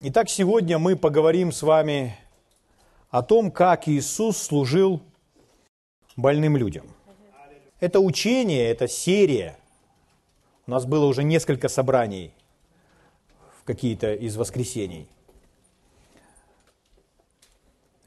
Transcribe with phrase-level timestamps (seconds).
[0.00, 2.16] Итак, сегодня мы поговорим с вами
[3.10, 5.02] о том, как Иисус служил
[6.14, 6.86] больным людям.
[7.80, 9.58] Это учение, это серия.
[10.68, 12.32] У нас было уже несколько собраний
[13.60, 15.08] в какие-то из воскресений.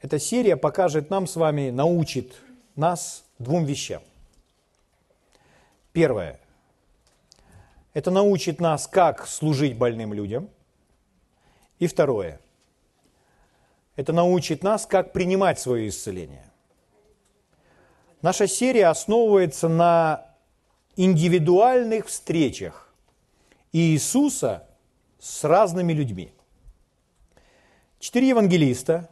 [0.00, 2.40] Эта серия покажет нам с вами, научит
[2.74, 4.00] нас двум вещам.
[5.92, 6.40] Первое.
[7.92, 10.48] Это научит нас, как служить больным людям–
[11.82, 12.40] и второе.
[13.96, 16.48] Это научит нас, как принимать свое исцеление.
[18.22, 20.24] Наша серия основывается на
[20.94, 22.94] индивидуальных встречах
[23.72, 24.68] Иисуса
[25.18, 26.32] с разными людьми.
[27.98, 29.10] Четыре евангелиста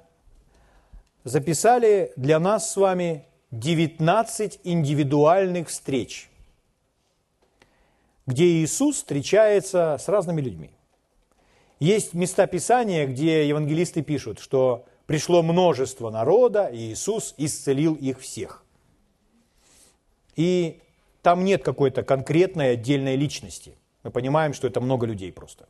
[1.24, 6.30] записали для нас с вами 19 индивидуальных встреч,
[8.28, 10.70] где Иисус встречается с разными людьми.
[11.80, 18.62] Есть места Писания, где евангелисты пишут, что пришло множество народа, и Иисус исцелил их всех.
[20.36, 20.82] И
[21.22, 23.78] там нет какой-то конкретной отдельной личности.
[24.02, 25.68] Мы понимаем, что это много людей просто.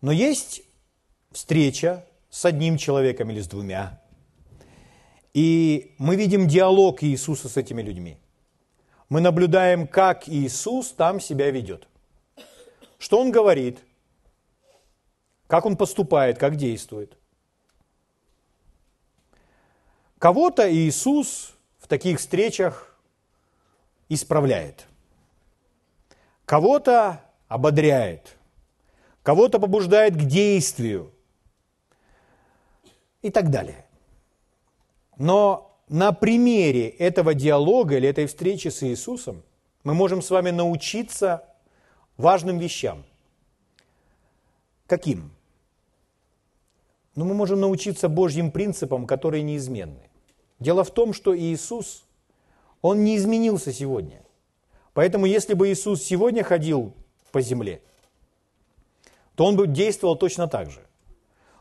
[0.00, 0.62] Но есть
[1.32, 4.00] встреча с одним человеком или с двумя.
[5.34, 8.16] И мы видим диалог Иисуса с этими людьми.
[9.10, 11.86] Мы наблюдаем, как Иисус там себя ведет.
[12.98, 13.78] Что Он говорит,
[15.46, 17.16] как он поступает, как действует.
[20.18, 22.98] Кого-то Иисус в таких встречах
[24.08, 24.86] исправляет,
[26.44, 28.36] кого-то ободряет,
[29.22, 31.12] кого-то побуждает к действию
[33.22, 33.84] и так далее.
[35.18, 39.42] Но на примере этого диалога или этой встречи с Иисусом
[39.84, 41.44] мы можем с вами научиться
[42.16, 43.04] важным вещам.
[44.86, 45.35] Каким?
[47.16, 50.10] Но мы можем научиться Божьим принципам, которые неизменны.
[50.60, 52.04] Дело в том, что Иисус,
[52.82, 54.22] Он не изменился сегодня.
[54.92, 56.92] Поэтому если бы Иисус сегодня ходил
[57.32, 57.80] по земле,
[59.34, 60.86] то Он бы действовал точно так же.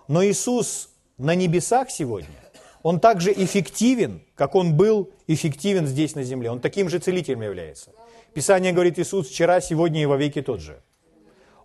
[0.10, 2.36] Но Иисус на небесах сегодня,
[2.84, 6.52] Он также эффективен, как Он был эффективен здесь на земле.
[6.52, 7.92] Он таким же целителем является.
[8.34, 10.82] Писание говорит, Иисус вчера, сегодня и во веки тот же.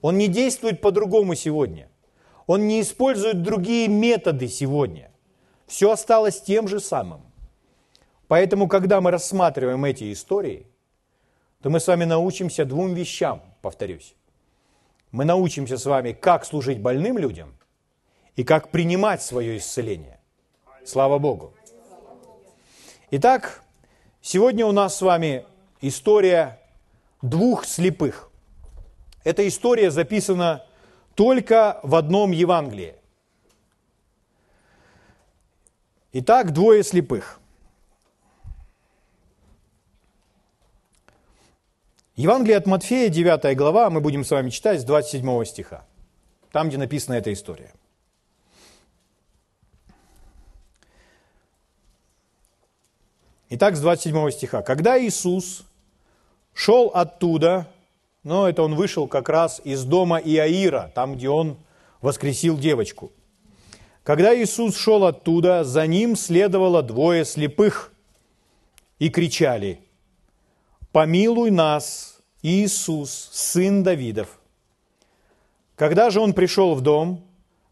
[0.01, 1.91] Он не действует по-другому сегодня–
[2.51, 5.13] он не использует другие методы сегодня.
[5.69, 7.21] Все осталось тем же самым.
[8.27, 10.67] Поэтому, когда мы рассматриваем эти истории,
[11.63, 14.17] то мы с вами научимся двум вещам, повторюсь.
[15.13, 17.57] Мы научимся с вами, как служить больным людям
[18.35, 20.19] и как принимать свое исцеление.
[20.85, 21.55] Слава Богу.
[23.13, 23.63] Итак,
[24.23, 25.45] сегодня у нас с вами
[25.81, 26.59] история
[27.23, 28.29] двух слепых.
[29.23, 30.65] Эта история записана
[31.15, 32.95] только в одном Евангелии.
[36.13, 37.41] Итак, двое слепых.
[42.17, 45.87] Евангелие от Матфея, 9 глава, мы будем с вами читать с 27 стиха,
[46.53, 47.73] там, где написана эта история.
[53.49, 54.63] Итак, с 27 стиха.
[54.63, 55.65] «Когда Иисус
[56.55, 57.67] шел оттуда,
[58.23, 61.59] но это он вышел как раз из дома Иаира, там, где он
[62.01, 63.13] воскресил девочку.
[64.03, 67.93] Когда Иисус шел оттуда, за ним следовало двое слепых
[68.99, 69.81] и кричали,
[70.93, 74.41] «Помилуй нас, Иисус, сын Давидов!»
[75.77, 77.25] Когда же он пришел в дом,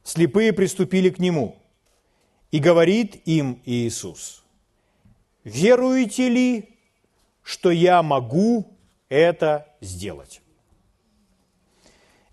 [0.03, 1.57] слепые приступили к нему,
[2.51, 4.45] и говорит им Иисус,
[5.45, 6.75] «Веруете ли,
[7.43, 8.77] что я могу
[9.09, 10.41] это сделать.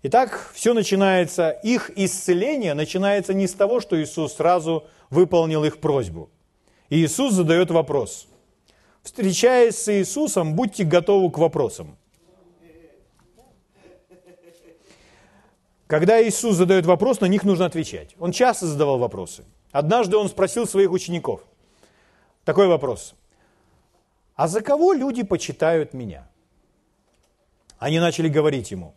[0.02, 6.30] Итак, все начинается, их исцеление начинается не с того, что Иисус сразу выполнил их просьбу.
[6.88, 8.28] И Иисус задает вопрос.
[9.02, 11.96] Встречаясь с Иисусом, будьте готовы к вопросам.
[15.86, 18.14] Когда Иисус задает вопрос, на них нужно отвечать.
[18.18, 19.44] Он часто задавал вопросы.
[19.72, 21.42] Однажды он спросил своих учеников
[22.46, 23.14] такой вопрос.
[24.36, 26.28] А за кого люди почитают меня?
[27.78, 28.94] Они начали говорить ему.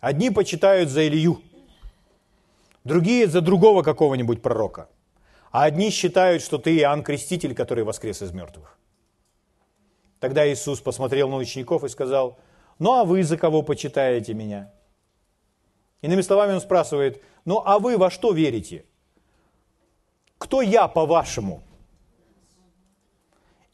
[0.00, 1.42] Одни почитают за Илью,
[2.84, 4.88] другие за другого какого-нибудь пророка,
[5.50, 8.78] а одни считают, что ты Иоанн Креститель, который воскрес из мертвых.
[10.20, 12.38] Тогда Иисус посмотрел на учеников и сказал,
[12.78, 14.72] ну а вы за кого почитаете меня?
[16.02, 18.84] Иными словами, он спрашивает, ну а вы во что верите?
[20.38, 21.62] Кто я, по-вашему?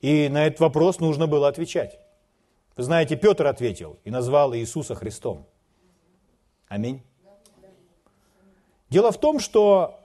[0.01, 1.99] И на этот вопрос нужно было отвечать.
[2.77, 5.47] Вы знаете, Петр ответил и назвал Иисуса Христом.
[6.69, 7.03] Аминь.
[8.91, 9.99] Дело в том, что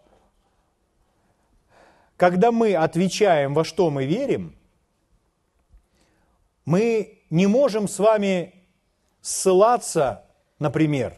[2.16, 4.56] когда мы отвечаем, во что мы верим,
[6.66, 8.54] мы не можем с вами
[9.22, 10.24] ссылаться,
[10.58, 11.18] например,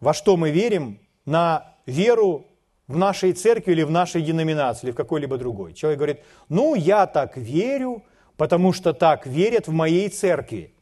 [0.00, 2.46] во что мы верим, на веру
[2.88, 5.72] в нашей церкви или в нашей деноминации, или в какой-либо другой.
[5.72, 8.02] Человек говорит, ну, я так верю,
[8.36, 10.74] потому что так верят в моей церкви.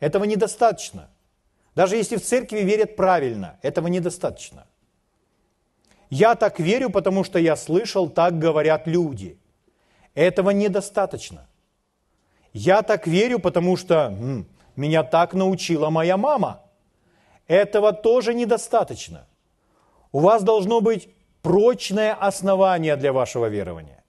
[0.00, 1.10] Этого недостаточно.
[1.74, 4.66] Даже если в церкви верят правильно, этого недостаточно.
[6.10, 9.38] Я так верю, потому что я слышал, так говорят люди.
[10.14, 11.48] Этого недостаточно.
[12.52, 14.46] Я так верю, потому что м,
[14.76, 16.62] меня так научила моя мама.
[17.48, 19.26] Этого тоже недостаточно.
[20.12, 21.08] У вас должно быть
[21.42, 24.02] прочное основание для вашего верования.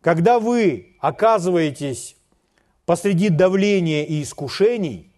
[0.00, 2.16] Когда вы оказываетесь
[2.84, 5.12] посреди давления и искушений,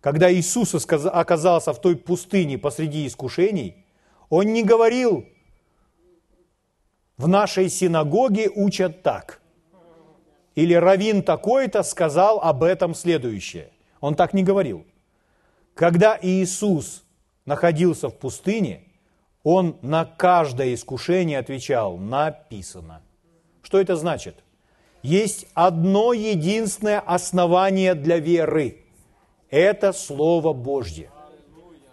[0.00, 3.84] когда Иисус оказался в той пустыне посреди искушений,
[4.30, 5.26] Он не говорил,
[7.18, 9.42] в нашей синагоге учат так.
[10.54, 13.72] Или равин такой-то сказал об этом следующее.
[14.00, 14.86] Он так не говорил.
[15.74, 17.04] Когда Иисус
[17.44, 18.84] находился в пустыне,
[19.42, 23.02] Он на каждое искушение отвечал «написано».
[23.62, 24.42] Что это значит?
[25.02, 28.84] Есть одно единственное основание для веры.
[29.48, 31.10] Это Слово Божье.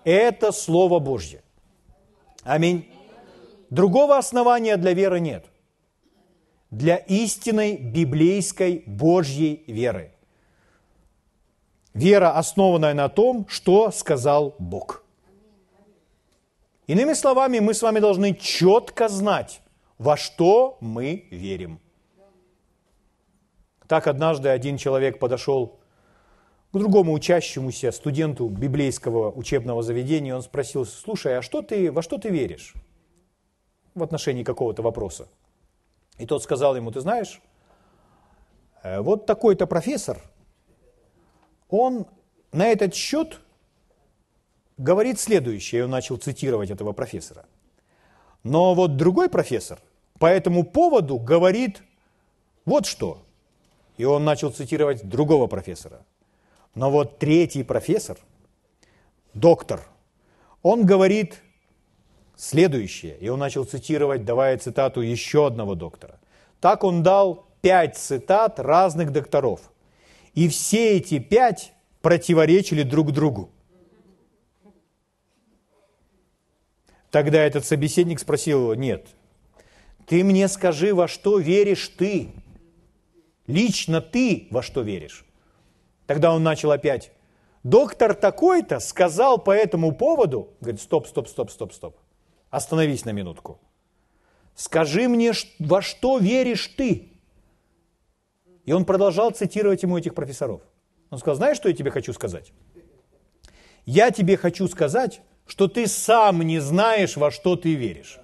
[0.03, 1.41] Это Слово Божье.
[2.43, 2.89] Аминь.
[3.69, 5.45] Другого основания для веры нет.
[6.69, 10.11] Для истинной библейской Божьей веры.
[11.93, 15.03] Вера, основанная на том, что сказал Бог.
[16.85, 19.61] Иными словами, мы с вами должны четко знать,
[19.97, 21.79] во что мы верим.
[23.87, 25.79] Так однажды один человек подошел
[26.71, 32.17] к другому учащемуся студенту библейского учебного заведения, он спросил, слушай, а что ты, во что
[32.17, 32.73] ты веришь
[33.95, 35.29] в отношении какого-то вопроса?
[36.17, 37.41] И тот сказал ему, ты знаешь,
[38.83, 40.21] э, вот такой-то профессор,
[41.69, 42.05] он
[42.51, 43.39] на этот счет
[44.77, 47.45] говорит следующее, он начал цитировать этого профессора.
[48.43, 49.79] Но вот другой профессор
[50.19, 51.81] по этому поводу говорит
[52.65, 53.26] вот что.
[53.97, 56.05] И он начал цитировать другого профессора–
[56.77, 58.19] но вот третий профессор,
[59.33, 59.81] доктор,
[60.61, 61.41] он говорит
[62.35, 66.19] следующее, и он начал цитировать, давая цитату еще одного доктора.
[66.61, 69.71] Так он дал пять цитат разных докторов.
[70.35, 71.73] И все эти пять
[72.03, 73.49] противоречили друг другу.
[77.09, 79.07] Тогда этот собеседник спросил его, нет,
[80.05, 82.29] ты мне скажи, во что веришь ты?
[83.47, 85.25] Лично ты во что веришь?
[86.05, 87.11] Тогда он начал опять.
[87.63, 91.97] Доктор такой-то сказал по этому поводу, говорит, стоп, стоп, стоп, стоп, стоп.
[92.49, 93.59] Остановись на минутку.
[94.55, 97.11] Скажи мне, во что веришь ты?
[98.65, 100.61] И он продолжал цитировать ему этих профессоров.
[101.09, 102.51] Он сказал, знаешь, что я тебе хочу сказать?
[103.85, 108.19] Я тебе хочу сказать, что ты сам не знаешь, во что ты веришь.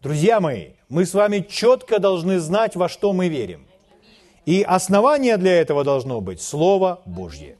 [0.00, 3.66] Друзья мои, мы с вами четко должны знать, во что мы верим.
[4.46, 7.58] И основание для этого должно быть Слово Божье.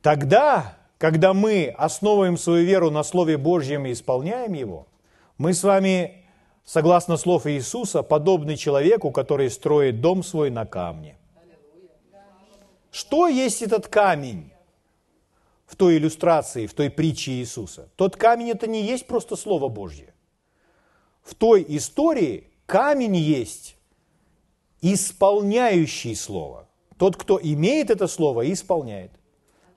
[0.00, 4.86] Тогда, когда мы основываем свою веру на Слове Божьем и исполняем его,
[5.36, 6.24] мы с вами,
[6.64, 11.18] согласно слов Иисуса, подобны человеку, который строит дом свой на камне.
[12.90, 14.53] Что есть этот камень
[15.66, 17.88] в той иллюстрации, в той притче Иисуса?
[17.96, 20.14] Тот камень это не есть просто Слово Божье.
[21.22, 23.76] В той истории камень есть
[24.82, 26.68] исполняющий Слово.
[26.98, 29.10] Тот, кто имеет это Слово, исполняет.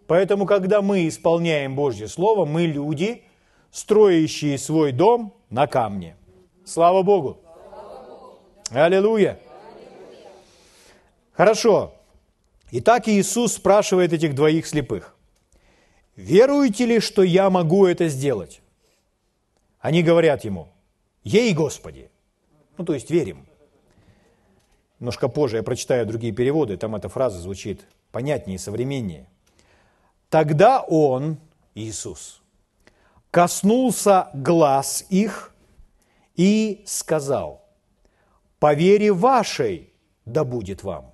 [0.06, 3.24] Поэтому, когда мы исполняем Божье Слово, мы люди,
[3.72, 6.15] строящие свой дом на камне.
[6.65, 7.38] Слава Богу!
[8.72, 9.39] Аллилуйя!
[11.34, 11.94] Хорошо.
[12.72, 15.16] Итак, Иисус спрашивает этих двоих слепых.
[16.17, 18.62] «Веруете ли, что я могу это сделать?»
[19.79, 20.67] Они говорят ему,
[21.24, 22.09] «Ей, Господи!»
[22.77, 23.47] Ну, то есть верим.
[25.00, 29.27] Немножко позже я прочитаю другие переводы, там эта фраза звучит понятнее, современнее.
[30.29, 31.38] Тогда Он,
[31.75, 32.41] Иисус,
[33.31, 35.53] коснулся глаз их
[36.36, 37.63] и сказал,
[38.59, 39.93] по вере вашей
[40.25, 41.13] да будет вам.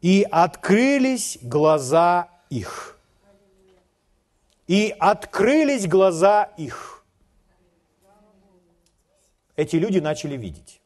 [0.00, 2.98] И открылись глаза их.
[4.66, 7.04] И открылись глаза их.
[9.54, 10.80] Эти люди начали видеть.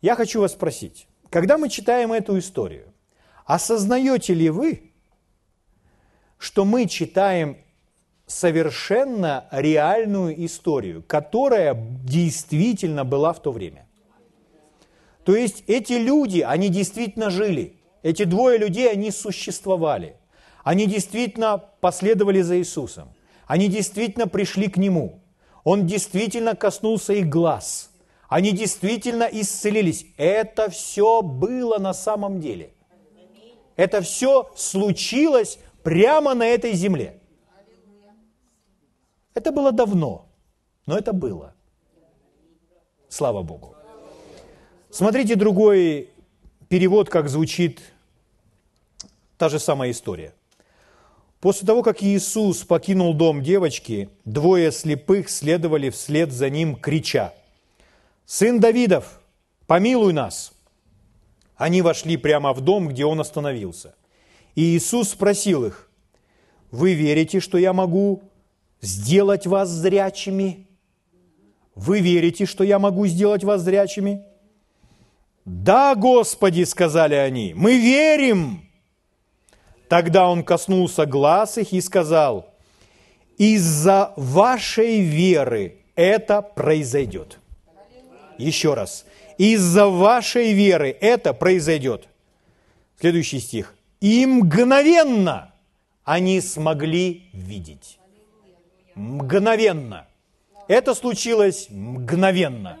[0.00, 2.92] Я хочу вас спросить, когда мы читаем эту историю,
[3.44, 4.92] осознаете ли вы,
[6.38, 7.58] что мы читаем
[8.26, 13.86] совершенно реальную историю, которая действительно была в то время.
[15.24, 17.76] То есть эти люди, они действительно жили.
[18.02, 20.16] Эти двое людей, они существовали.
[20.64, 23.08] Они действительно последовали за Иисусом.
[23.46, 25.20] Они действительно пришли к Нему.
[25.64, 27.90] Он действительно коснулся их глаз.
[28.28, 30.06] Они действительно исцелились.
[30.16, 32.72] Это все было на самом деле.
[33.76, 37.20] Это все случилось прямо на этой земле.
[39.34, 40.26] Это было давно,
[40.86, 41.54] но это было.
[43.08, 43.74] Слава Богу.
[44.90, 46.10] Смотрите другой
[46.68, 47.80] перевод, как звучит
[49.38, 50.34] та же самая история.
[51.40, 57.32] После того, как Иисус покинул дом девочки, двое слепых следовали вслед за ним, крича,
[58.26, 59.20] «Сын Давидов,
[59.66, 60.52] помилуй нас!»
[61.56, 63.94] Они вошли прямо в дом, где он остановился.
[64.54, 65.90] И Иисус спросил их,
[66.70, 68.22] «Вы верите, что я могу
[68.82, 70.66] сделать вас зрячими?
[71.74, 74.24] Вы верите, что я могу сделать вас зрячими?»
[75.46, 78.69] «Да, Господи!»– сказали они, «мы верим!»
[79.90, 82.54] Тогда он коснулся глаз их и сказал,
[83.38, 87.40] «Из-за вашей веры это произойдет».
[88.38, 89.04] Еще раз.
[89.36, 92.06] «Из-за вашей веры это произойдет».
[93.00, 93.74] Следующий стих.
[94.00, 95.52] «И мгновенно
[96.04, 97.98] они смогли видеть».
[98.94, 100.06] Мгновенно.
[100.68, 102.78] Это случилось мгновенно.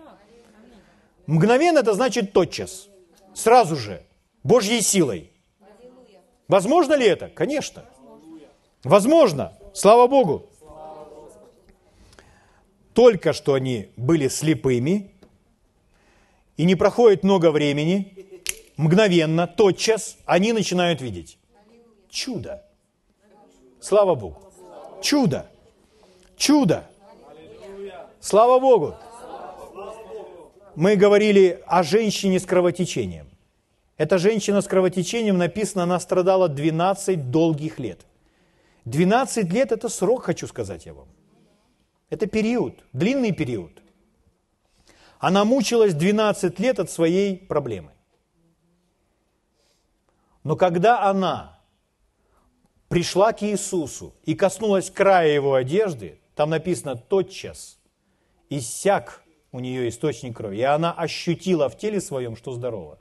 [1.26, 2.86] Мгновенно это значит тотчас,
[3.34, 4.04] сразу же,
[4.44, 5.29] Божьей силой.
[6.50, 7.28] Возможно ли это?
[7.28, 7.84] Конечно.
[8.82, 9.52] Возможно.
[9.72, 10.46] Слава Богу.
[12.92, 15.12] Только что они были слепыми,
[16.56, 18.16] и не проходит много времени,
[18.76, 21.38] мгновенно, тотчас они начинают видеть.
[22.08, 22.64] Чудо.
[23.80, 24.42] Слава Богу.
[25.00, 25.46] Чудо.
[26.36, 26.84] Чудо.
[28.20, 28.96] Слава Богу.
[30.74, 33.29] Мы говорили о женщине с кровотечением.
[34.00, 38.06] Эта женщина с кровотечением, написано, она страдала 12 долгих лет.
[38.86, 41.08] 12 лет– это срок, хочу сказать я вам.
[42.08, 43.82] Это период, длинный период.
[45.18, 47.90] Она мучилась 12 лет от своей проблемы.
[50.44, 51.60] Но когда она
[52.88, 57.78] пришла к Иисусу и коснулась края его одежды, там написано «тотчас
[58.48, 62.98] иссяк у нее источник крови, и она ощутила в теле своем, что здорово».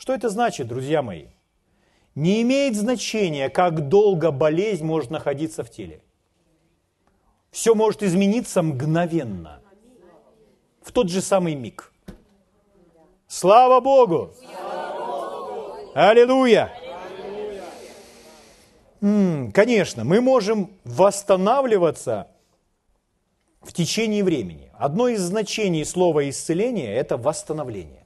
[0.00, 1.26] Что это значит, друзья мои?
[2.14, 6.00] Не имеет значения, как долго болезнь может находиться в теле.
[7.50, 9.60] Все может измениться мгновенно,
[10.80, 11.92] в тот же самый миг.
[13.26, 14.32] Слава Богу!
[15.94, 16.72] Аллилуйя!
[19.02, 22.28] М-м, конечно, мы можем восстанавливаться
[23.60, 24.72] в течение времени.
[24.78, 27.99] Одно из значений слова исцеление– это восстановление.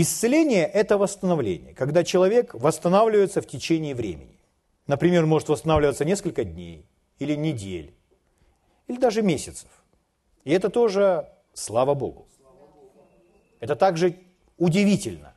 [0.00, 4.38] Исцеление– это восстановление, когда человек восстанавливается в течение времени.
[4.86, 6.86] Например, может восстанавливаться несколько дней
[7.18, 7.92] или недель,
[8.86, 9.68] или даже месяцев.
[10.44, 12.28] И это тоже слава Богу.
[13.58, 14.14] Это также
[14.56, 15.34] удивительно.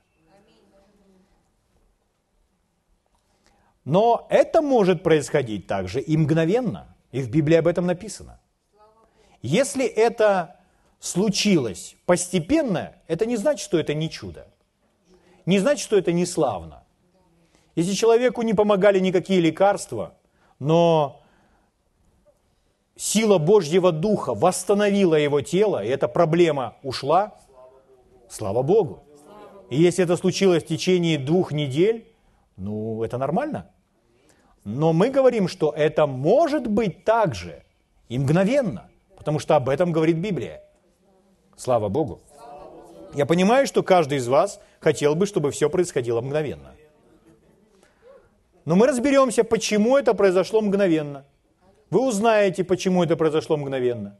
[3.84, 6.96] Но это может происходить также и мгновенно.
[7.12, 8.40] И в Библии об этом написано.
[9.42, 10.61] Если это
[11.02, 14.48] случилось постепенно, это не значит, что это не чудо.
[15.46, 16.84] Не значит, что это не славно.
[17.76, 20.14] Если человеку не помогали никакие лекарства,
[20.60, 21.24] но
[22.96, 27.34] сила Божьего Духа восстановила его тело, и эта проблема ушла,
[28.30, 29.04] слава Богу.
[29.72, 32.14] И если это случилось в течение двух недель,
[32.58, 33.72] ну, это нормально.
[34.64, 37.64] Но мы говорим, что это может быть также
[38.08, 40.62] и мгновенно, потому что об этом говорит Библия.
[41.62, 42.22] Слава Богу.
[43.14, 46.74] Я понимаю, что каждый из вас хотел бы, чтобы все происходило мгновенно.
[48.66, 51.24] Но мы разберемся, почему это произошло мгновенно.
[51.92, 54.18] Вы узнаете, почему это произошло мгновенно.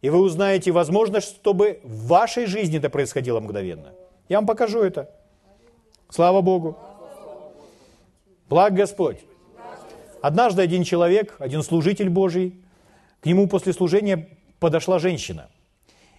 [0.00, 3.92] И вы узнаете, возможно, чтобы в вашей жизни это происходило мгновенно.
[4.28, 5.08] Я вам покажу это.
[6.08, 6.76] Слава Богу.
[8.48, 9.20] Благ Господь.
[10.20, 12.60] Однажды один человек, один служитель Божий,
[13.20, 15.48] к нему после служения подошла женщина.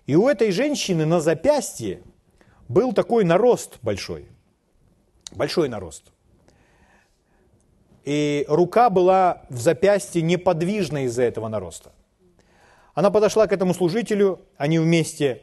[0.06, 2.02] И у этой женщины на запястье
[2.68, 4.28] был такой нарост большой.
[5.32, 6.12] Большой нарост.
[8.04, 11.92] И рука была в запястье неподвижна из-за этого нароста.
[12.94, 15.42] Она подошла к этому служителю, они вместе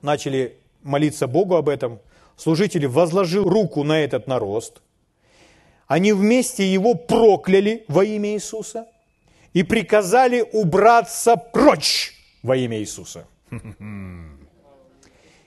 [0.00, 2.00] начали молиться Богу об этом.
[2.36, 4.82] служитель возложил руку на этот нарост,
[5.86, 8.88] они вместе его прокляли во имя Иисуса
[9.52, 13.26] и приказали убраться прочь во имя Иисуса.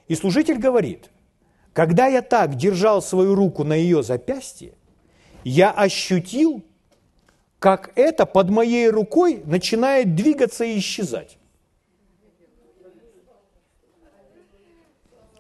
[0.08, 1.10] И служитель говорит,
[1.74, 4.74] когда я так держал свою руку на ее запястье,
[5.44, 6.64] я ощутил,
[7.60, 11.38] как это под моей рукой начинает двигаться и исчезать.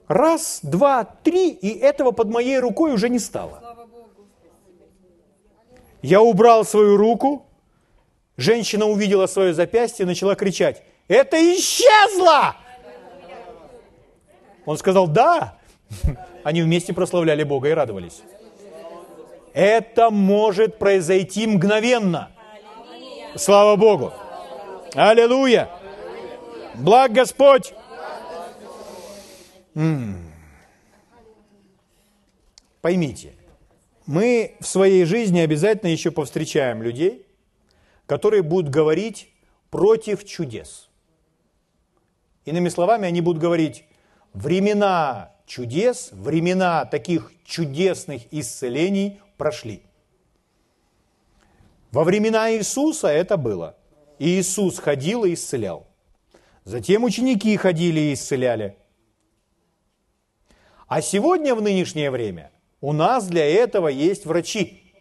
[0.07, 3.61] Раз, два, три, и этого под моей рукой уже не стало.
[6.01, 7.45] Я убрал свою руку,
[8.37, 12.55] женщина увидела свое запястье и начала кричать, это исчезло!
[14.65, 15.57] Он сказал, да.
[16.43, 18.21] Они вместе прославляли Бога и радовались.
[19.53, 22.31] Это может произойти мгновенно.
[23.35, 24.13] Слава Богу.
[24.93, 25.69] Аллилуйя.
[26.75, 27.73] Благ Господь.
[32.81, 33.33] Поймите,
[34.05, 37.25] мы в своей жизни обязательно еще повстречаем людей,
[38.05, 39.29] которые будут говорить
[39.69, 40.86] против чудес.
[42.47, 43.83] Иными словами, они будут говорить,
[44.33, 49.83] времена чудес, времена таких чудесных исцелений прошли.
[51.91, 53.75] Во времена Иисуса это было.
[54.17, 55.87] И Иисус ходил и исцелял.
[56.63, 58.77] Затем ученики ходили и исцеляли.
[60.87, 64.93] А сегодня, в нынешнее время, у нас для этого есть врачи.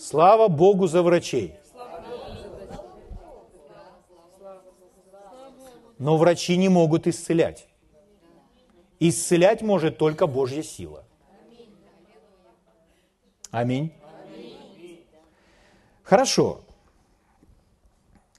[0.00, 1.54] Слава Богу за врачей.
[5.98, 7.66] Но врачи не могут исцелять.
[9.00, 11.04] Исцелять может только Божья сила.
[13.50, 13.92] Аминь.
[16.02, 16.62] Хорошо.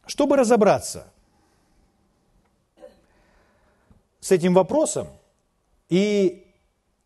[0.06, 1.12] Чтобы разобраться
[4.20, 5.08] с этим вопросом,
[5.90, 6.48] и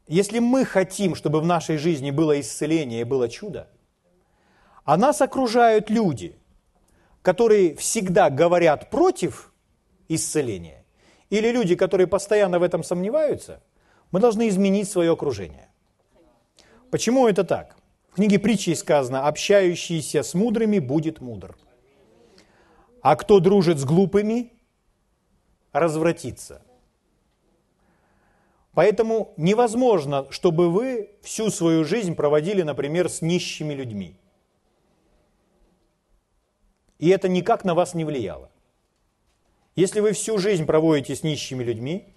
[0.08, 3.70] если мы хотим, чтобы в нашей жизни было исцеление и было чудо,
[4.84, 6.36] а нас окружают люди,
[7.22, 9.51] которые всегда говорят против
[10.16, 10.86] исцеления,
[11.30, 13.62] или люди, которые постоянно в этом сомневаются,
[14.12, 15.70] мы должны изменить свое окружение.
[16.90, 17.78] Почему это так?
[18.12, 21.58] В книге притчи сказано, общающийся с мудрыми будет мудр.
[23.02, 24.52] А кто дружит с глупыми,
[25.72, 26.62] развратится.
[28.74, 34.18] Поэтому невозможно, чтобы вы всю свою жизнь проводили, например, с нищими людьми.
[37.00, 38.51] И это никак на вас не влияло.
[39.76, 42.14] Если вы всю жизнь проводите с нищими людьми,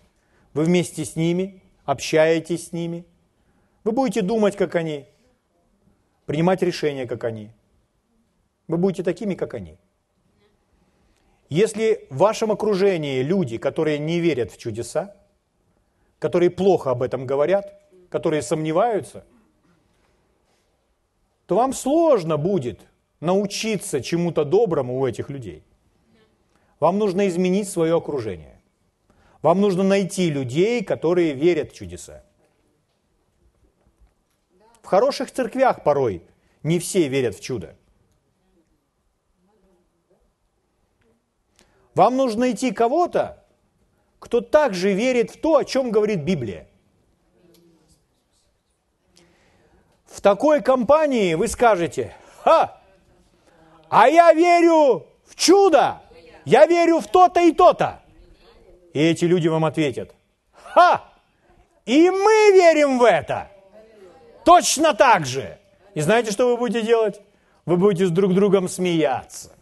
[0.55, 3.05] вы вместе с ними, общаетесь с ними,
[3.85, 5.07] вы будете думать, как они,
[6.27, 7.51] принимать решения, как они.
[8.67, 9.77] Вы будете такими, как они.
[11.49, 15.14] Если в вашем окружении люди, которые не верят в чудеса,
[16.19, 19.25] которые плохо об этом говорят, которые сомневаются,
[21.47, 22.81] то вам сложно будет
[23.21, 25.62] научиться чему-то доброму у этих людей–
[26.80, 28.60] вам нужно изменить свое окружение.
[29.42, 32.24] Вам нужно найти людей, которые верят в чудеса.
[34.82, 36.22] В хороших церквях порой
[36.62, 37.76] не все верят в чудо.
[41.94, 43.44] Вам нужно найти кого-то,
[44.18, 46.66] кто также верит в то, о чем говорит Библия.
[50.06, 52.80] В такой компании вы скажете, ха,
[53.88, 56.04] а я верю в чудо
[56.44, 58.00] я верю в то-то и то-то.
[58.92, 60.14] И эти люди вам ответят,
[60.52, 61.04] ха,
[61.87, 63.48] и мы верим в это.
[64.44, 65.59] Точно так же.
[65.94, 67.20] И знаете, что вы будете делать?
[67.66, 69.52] Вы будете с друг другом смеяться.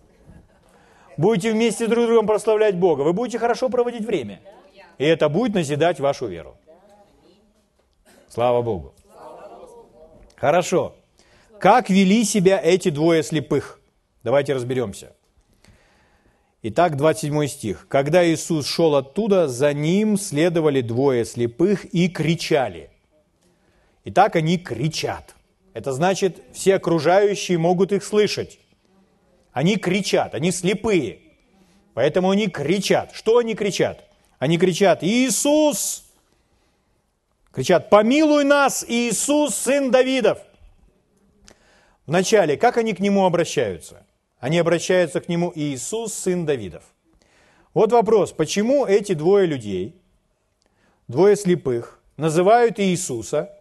[1.17, 3.03] Будете вместе друг другом прославлять Бога.
[3.03, 4.41] Вы будете хорошо проводить время.
[4.99, 6.57] И это будет назидать вашу веру.
[8.29, 8.95] Слава Богу.
[10.37, 10.95] Хорошо.
[11.61, 13.81] Как вели себя эти двое слепых?
[14.25, 15.13] Давайте разберемся.
[16.65, 17.87] Итак, 27 стих.
[17.89, 22.91] «Когда Иисус шел оттуда, за ним следовали двое слепых и кричали».
[24.05, 25.35] Итак, они кричат.
[25.75, 28.61] Это значит, все окружающие могут их слышать.
[29.53, 31.21] Они кричат, они слепые.
[31.95, 33.11] Поэтому они кричат.
[33.13, 34.05] Что они кричат?
[34.39, 36.05] Они кричат, Иисус!
[37.51, 40.39] Кричат, помилуй нас, Иисус, сын Давидов!
[42.07, 44.02] Вначале, как они к нему обращаются?
[44.43, 46.83] Они обращаются к нему Иисус, сын Давидов.
[47.75, 49.95] Вот вопрос, почему эти двое людей,
[51.07, 53.57] двое слепых, называют Иисуса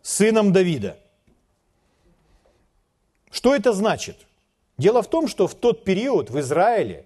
[0.00, 0.96] сыном Давида?
[3.30, 4.16] Что это значит?
[4.78, 7.04] Дело в том, что в тот период в Израиле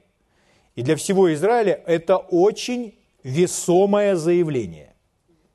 [0.77, 4.95] и для всего Израиля это очень весомое заявление.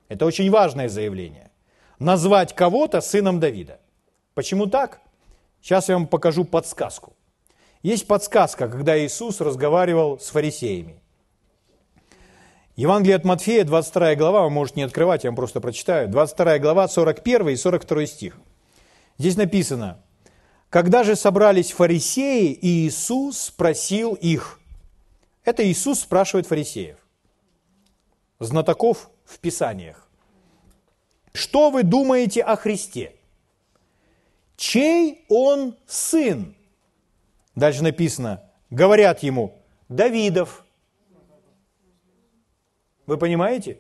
[0.10, 1.50] Это очень важное заявление.
[1.98, 3.80] Назвать кого-то сыном Давида.
[4.34, 5.00] Почему так?
[5.62, 7.16] Сейчас я вам покажу подсказку.
[7.84, 11.02] Есть подсказка, когда Иисус разговаривал с фарисеями.
[12.78, 16.08] Евангелие от Матфея, 22 глава, вы можете не открывать, я вам просто прочитаю.
[16.08, 18.38] 22 глава, 41 и 42 стих.
[19.18, 20.02] Здесь написано,
[20.70, 24.60] «Когда же собрались фарисеи, Иисус спросил их».
[25.44, 26.98] Это Иисус спрашивает фарисеев,
[28.40, 30.08] знатоков в Писаниях.
[31.34, 33.14] «Что вы думаете о Христе?
[34.56, 36.56] Чей он сын?»
[37.56, 40.66] Дальше написано, говорят ему, Давидов.
[43.06, 43.80] Вы понимаете?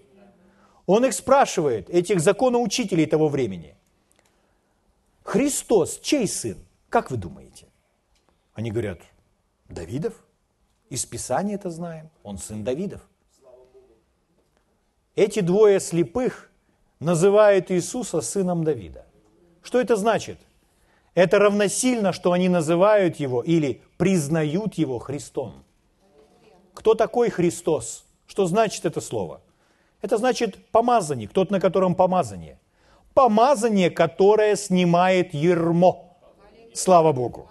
[0.86, 3.76] Он их спрашивает, этих законоучителей того времени.
[5.24, 6.58] Христос, чей сын?
[6.90, 7.68] Как вы думаете?
[8.54, 9.00] Они говорят,
[9.70, 10.14] Давидов.
[10.90, 12.10] Из Писания это знаем.
[12.22, 13.02] Он сын Давидов.
[15.16, 16.52] Эти двое слепых
[17.00, 19.06] называют Иисуса сыном Давида.
[19.62, 20.40] Что это значит?
[21.16, 25.64] Это равносильно, что они называют его или признают его Христом.
[26.74, 28.06] Кто такой Христос?
[28.26, 29.42] Что значит это слово?
[30.02, 32.60] Это значит помазанник, тот, на котором помазание.
[33.14, 36.18] Помазание, которое снимает ермо.
[36.74, 37.48] Слава Богу.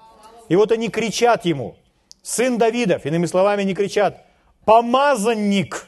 [0.48, 1.76] И вот они кричат ему,
[2.20, 4.26] сын Давидов, иными словами, они кричат,
[4.64, 5.86] помазанник,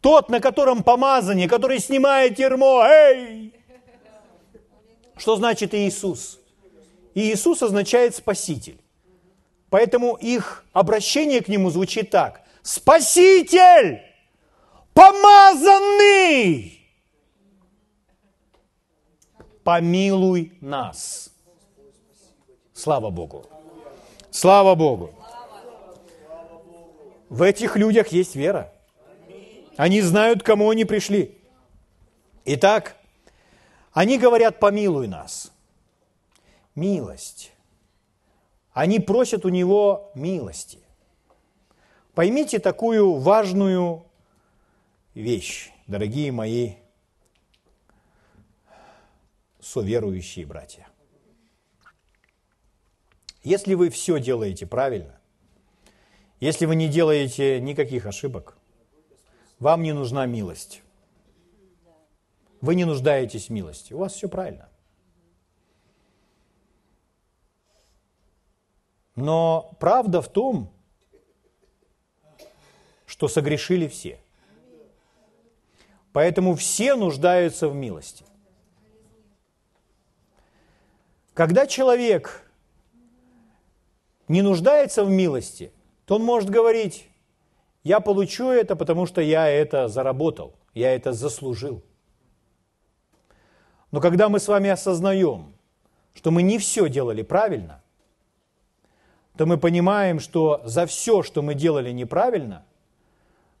[0.00, 3.54] тот, на котором помазание, который снимает ермо, эй!
[5.16, 6.39] Что значит Иисус?
[7.14, 8.80] И Иисус означает Спаситель.
[9.68, 12.42] Поэтому их обращение к Нему звучит так.
[12.62, 14.02] Спаситель!
[14.94, 16.76] Помазанный!
[19.62, 21.30] Помилуй нас.
[22.72, 23.46] Слава Богу.
[24.30, 25.14] Слава Богу.
[27.28, 28.72] В этих людях есть вера.
[29.76, 31.38] Они знают, к кому они пришли.
[32.44, 32.96] Итак,
[33.92, 35.52] они говорят, помилуй нас
[36.80, 37.52] милость.
[38.72, 40.78] Они просят у него милости.
[42.14, 44.06] Поймите такую важную
[45.14, 46.74] вещь, дорогие мои
[49.60, 50.88] соверующие братья.
[53.42, 55.20] Если вы все делаете правильно,
[56.40, 58.56] если вы не делаете никаких ошибок,
[59.58, 60.82] вам не нужна милость.
[62.62, 63.92] Вы не нуждаетесь в милости.
[63.92, 64.69] У вас все правильно.
[69.16, 70.70] Но правда в том,
[73.06, 74.20] что согрешили все.
[76.12, 78.24] Поэтому все нуждаются в милости.
[81.34, 82.50] Когда человек
[84.28, 85.72] не нуждается в милости,
[86.04, 87.08] то он может говорить,
[87.82, 91.82] я получу это, потому что я это заработал, я это заслужил.
[93.90, 95.54] Но когда мы с вами осознаем,
[96.14, 97.82] что мы не все делали правильно–
[99.36, 102.64] то мы понимаем, что за все, что мы делали неправильно,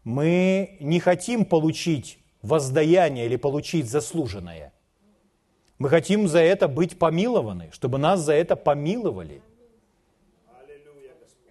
[0.04, 4.72] мы не хотим получить воздаяние или получить заслуженное.
[5.78, 9.42] Мы хотим за это быть помилованы, чтобы нас за это помиловали.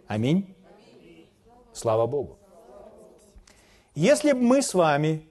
[0.07, 0.55] Аминь.
[1.73, 2.37] Слава Богу.
[3.95, 5.27] Если бы мы с вами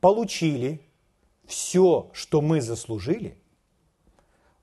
[0.00, 0.80] получили
[1.46, 3.36] все, что мы заслужили,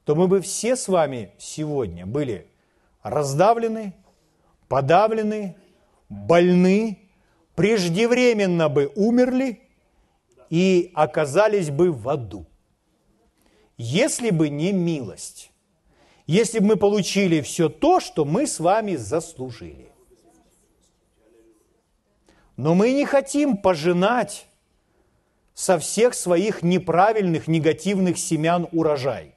[0.06, 2.51] то мы бы все с вами сегодня были
[3.04, 3.94] раздавлены,
[4.68, 5.56] подавлены,
[6.10, 7.00] больны,
[7.56, 9.62] преждевременно бы умерли
[10.50, 12.46] и оказались бы в аду.
[13.78, 15.52] Если бы не милость,
[16.28, 19.92] если бы мы получили все то, что мы с вами заслужили.
[22.58, 24.46] Но мы не хотим пожинать
[25.54, 29.34] со всех своих неправильных, негативных семян урожай.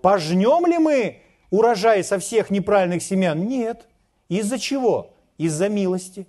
[0.00, 3.46] Пожнем ли мы урожай со всех неправильных семян?
[3.46, 3.86] Нет.
[4.28, 5.10] Из-за чего?
[5.38, 6.26] Из-за милости.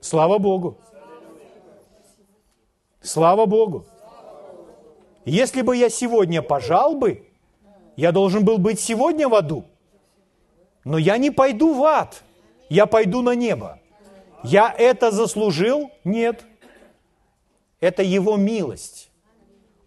[0.00, 0.78] Слава Богу.
[3.00, 3.86] Слава Богу.
[5.24, 7.26] Если бы я сегодня пожал бы,
[7.96, 9.64] я должен был быть сегодня в аду.
[10.84, 12.22] Но я не пойду в ад,
[12.68, 13.78] я пойду на небо.
[14.42, 15.90] Я это заслужил?
[16.04, 16.44] Нет.
[17.80, 19.10] Это Его милость.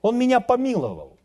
[0.02, 1.17] Он меня помиловал.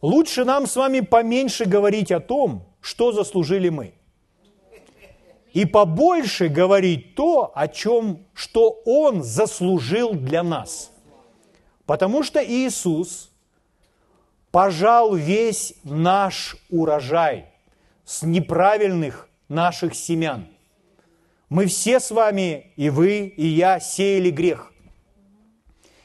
[0.00, 3.94] Лучше нам с вами поменьше говорить о том, что заслужили мы.
[5.52, 10.92] И побольше говорить то, о чем, что Он заслужил для нас.
[11.86, 13.30] Потому что Иисус
[14.50, 17.46] пожал весь наш урожай.
[18.08, 20.48] с неправильных наших семян.
[21.50, 24.72] Мы все с вами, и вы, и я, сеяли грех.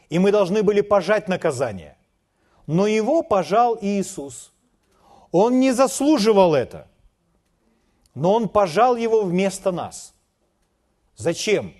[0.09, 1.92] И мы должны были пожать наказание.
[2.67, 4.51] Но его пожал Иисус.
[5.31, 6.87] Он не заслуживал это,
[8.13, 10.13] но он пожал его вместо нас.
[11.15, 11.73] Зачем?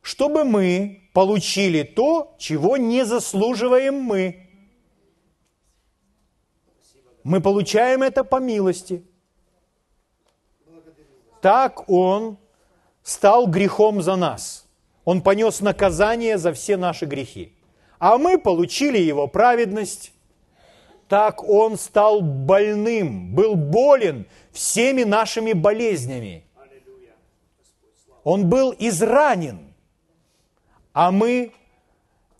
[0.00, 4.48] Чтобы мы получили то, чего не заслуживаем мы.
[7.22, 9.06] Мы получаем это по милости.
[11.40, 12.38] Так Он
[13.02, 14.66] стал грехом за нас.
[15.04, 17.56] Он понес наказание за все наши грехи.
[18.02, 20.12] А мы получили Его праведность.
[21.06, 26.44] Так Он стал больным, был болен всеми нашими болезнями.
[28.24, 29.72] Он был изранен,
[30.92, 31.52] а мы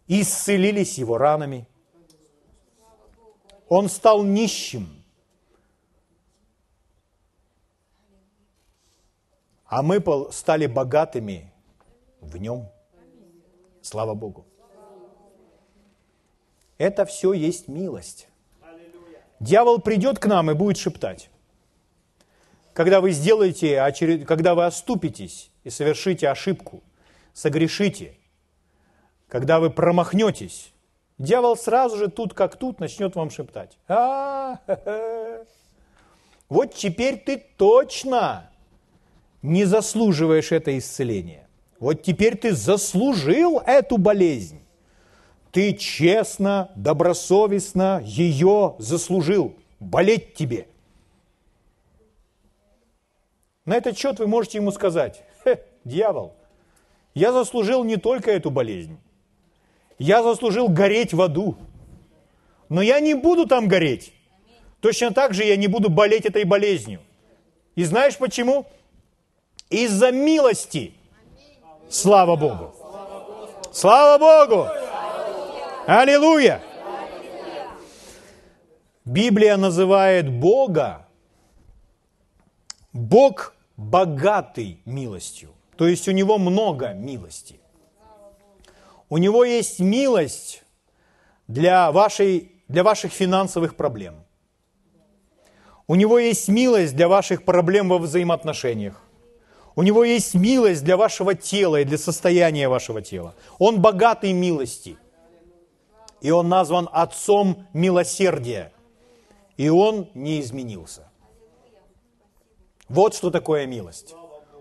[0.08, 1.68] исцелились Его ранами–
[3.74, 4.86] он стал нищим.
[9.64, 11.50] А мы стали богатыми
[12.20, 12.68] в нем.
[13.80, 14.44] Слава Богу.
[16.82, 18.26] Это все есть милость.
[19.38, 21.30] Дьявол придет к нам и будет шептать.
[22.72, 26.82] Когда вы сделаете, когда вы оступитесь и совершите ошибку,
[27.34, 28.16] согрешите,
[29.28, 30.72] когда вы промахнетесь,
[31.18, 33.78] Дьявол сразу же тут как тут начнет вам шептать.
[33.86, 34.58] А,
[36.48, 38.50] Вот теперь ты точно
[39.40, 41.46] не заслуживаешь это исцеление.
[41.78, 44.62] Вот теперь ты заслужил эту болезнь.
[45.52, 49.54] Ты честно, добросовестно ее заслужил.
[49.78, 50.66] Болеть тебе.
[53.66, 55.22] На этот счет вы можете ему сказать,
[55.84, 56.34] дьявол,
[57.14, 58.98] я заслужил не только эту болезнь,
[59.98, 61.56] я заслужил гореть в аду.
[62.68, 64.14] Но я не буду там гореть.
[64.80, 67.00] Точно так же я не буду болеть этой болезнью.
[67.76, 68.66] И знаешь почему?
[69.68, 70.94] Из-за милости.
[71.90, 72.74] Слава Богу.
[73.72, 74.68] Слава Богу.
[75.86, 76.62] Аллилуйя.
[79.04, 81.08] Библия называет Бога
[82.92, 85.50] Бог богатый милостью.
[85.76, 87.58] То есть у него много милости.
[89.08, 90.62] У него есть милость
[91.48, 94.14] для, вашей, для ваших финансовых проблем.
[95.86, 99.02] У него есть милость для ваших проблем во взаимоотношениях.
[99.74, 103.34] У него есть милость для вашего тела и для состояния вашего тела.
[103.58, 104.96] Он богатый милости.
[106.22, 108.72] И он назван Отцом милосердия.
[109.56, 111.10] И он не изменился.
[112.88, 114.14] Вот что такое милость.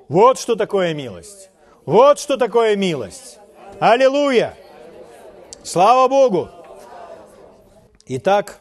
[0.07, 1.51] Вот что такое милость.
[1.85, 3.37] Вот что такое милость.
[3.79, 4.57] Аллилуйя!
[5.63, 6.49] Слава Богу!
[8.07, 8.59] Итак,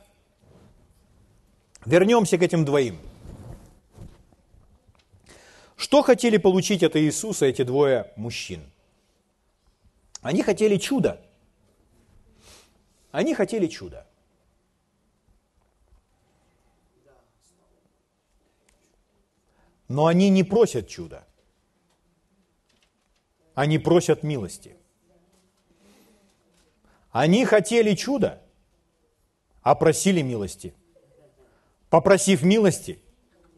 [1.87, 2.99] вернемся к этим двоим.
[5.77, 8.61] Что хотели получить от Иисуса эти двое мужчин?
[10.21, 11.19] Они хотели чуда.
[13.11, 14.07] Они хотели чуда.
[19.89, 21.27] Но они не просят чуда.
[23.55, 24.77] Они просят милости.
[27.11, 28.41] Они хотели чуда,
[29.63, 30.75] а просили милости.
[31.89, 33.03] Попросив милости,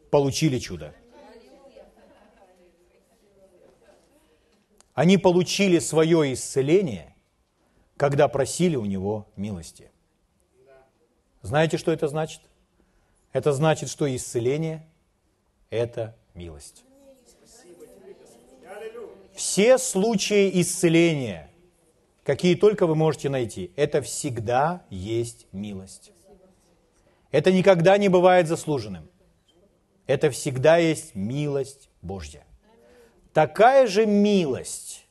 [0.09, 0.95] получили чудо.
[4.95, 7.12] Они получили свое исцеление,
[8.03, 9.89] когда просили у него милости.
[11.41, 12.41] Знаете, что это значит?
[13.31, 14.85] Это значит, что исцеление–
[15.69, 16.83] это милость.
[19.33, 21.49] Все случаи исцеления–
[22.25, 23.71] какие только вы можете найти.
[23.77, 26.11] Это всегда есть милость.
[27.31, 29.09] Это никогда не бывает заслуженным.
[30.07, 32.45] Это всегда есть милость Божья.
[33.31, 35.07] Такая же милость,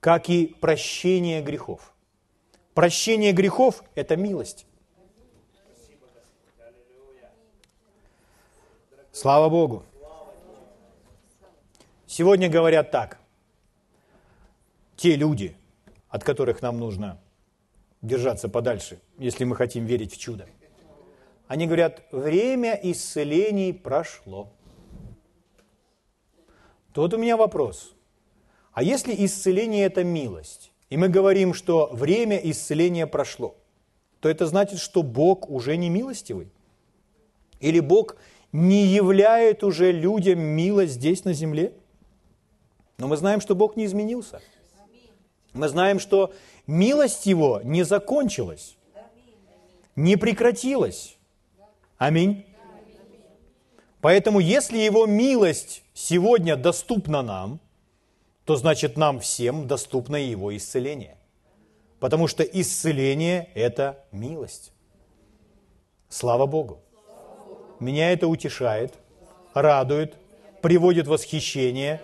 [0.00, 1.95] как и прощение грехов.
[2.76, 4.66] Прощение грехов– это милость.
[9.12, 9.82] Слава Богу.
[12.06, 13.18] Сегодня говорят так.
[14.94, 15.56] Те люди,
[16.10, 17.18] от которых нам нужно
[18.02, 20.46] держаться подальше, если мы хотим верить в чудо.
[21.48, 24.52] Они говорят, время исцелений прошло.
[26.92, 27.94] Тут у меня вопрос.
[28.72, 33.56] А если исцеление– это милость, и мы говорим, что время исцеления прошло,
[34.20, 36.50] то это значит, что Бог уже не милостивый?
[37.60, 38.16] Или Бог
[38.52, 41.72] не являет уже людям милость здесь на земле?
[42.98, 44.40] Но мы знаем, что Бог не изменился–
[45.56, 46.32] мы знаем, что
[46.66, 48.76] милость Его не закончилась,
[49.96, 51.16] не прекратилась.
[51.96, 52.44] Аминь.
[54.00, 57.58] Поэтому если Его милость сегодня доступна нам,
[58.46, 61.18] то значит нам всем доступно Его исцеление.
[61.98, 64.72] Потому что исцеление– это милость.
[66.08, 66.80] Слава Богу.
[67.80, 68.94] Меня это утешает,
[69.52, 70.14] радует,
[70.62, 72.00] приводит восхищение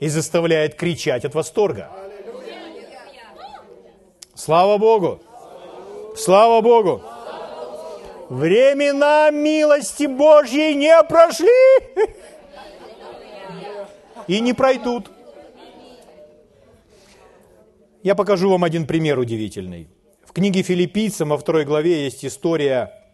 [0.00, 1.90] и заставляет кричать от восторга.
[4.34, 5.22] Слава Богу!
[6.16, 7.02] Слава Богу!
[8.28, 11.48] Времена милости Божьей не прошли
[14.26, 15.10] и не пройдут.
[18.06, 19.88] Я покажу вам один пример удивительный.
[20.24, 23.04] В книге филиппийцам во второй главе есть история,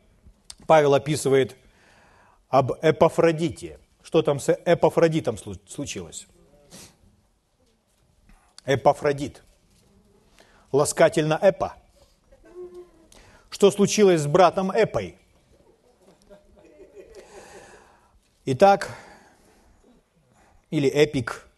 [0.66, 1.56] Павел описывает
[2.50, 3.78] об Эпафродите.
[4.02, 6.26] Что там с Эпафродитом случилось?
[8.66, 9.42] Эпафродит.
[10.72, 11.74] Ласкательно Эпа.
[13.48, 15.16] Что случилось с братом Эпой?
[18.44, 18.94] Итак,
[20.68, 21.48] или Эпик,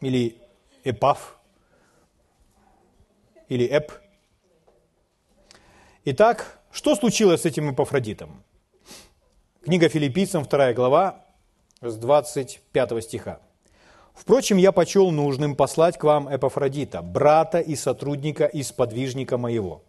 [0.00, 0.37] или
[0.88, 1.38] Эпаф,
[3.48, 3.92] или Эп.
[6.04, 8.42] Итак, что случилось с этим Эпафродитом?
[9.62, 11.24] Книга филиппийцам, 2 глава,
[11.80, 13.40] с 25 стиха.
[14.14, 19.82] Впрочем, я почел нужным послать к вам Эпафродита, брата и сотрудника и сподвижника моего,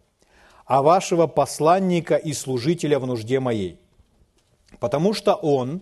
[0.66, 3.80] а вашего посланника и служителя в нужде моей,
[4.78, 5.80] потому что он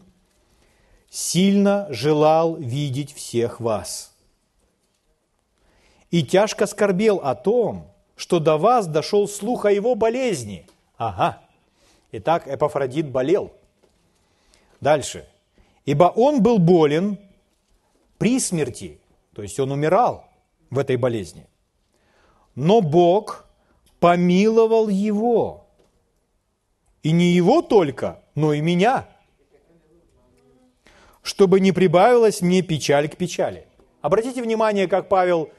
[1.11, 4.08] сильно желал видеть всех вас.
[6.11, 10.67] И тяжко скорбел о том, что до вас дошел слух о его болезни.
[10.97, 11.41] Ага.
[12.13, 13.53] Итак, Эпафродит болел.
[14.81, 15.29] Дальше.
[15.85, 17.19] Ибо он был болен
[18.19, 19.01] при смерти,
[19.35, 20.25] то есть он умирал
[20.71, 21.47] в этой болезни.
[22.55, 23.47] Но Бог
[24.01, 25.67] помиловал его.
[27.03, 29.09] И не его только, но и меня.
[31.23, 33.67] Чтобы не прибавилась мне печаль к печали.
[34.01, 35.51] Обратите внимание, как Павел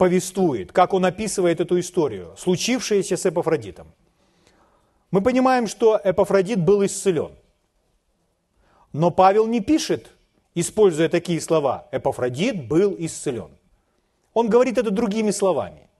[0.00, 3.92] повествует, как он описывает эту историю, случившееся с Эпофродитом.
[5.10, 7.32] Мы понимаем, что Эпофродит был исцелен.
[8.94, 10.10] Но Павел не пишет,
[10.54, 13.50] используя такие слова, Эпофродит был исцелен.
[14.32, 15.90] Он говорит это другими словами.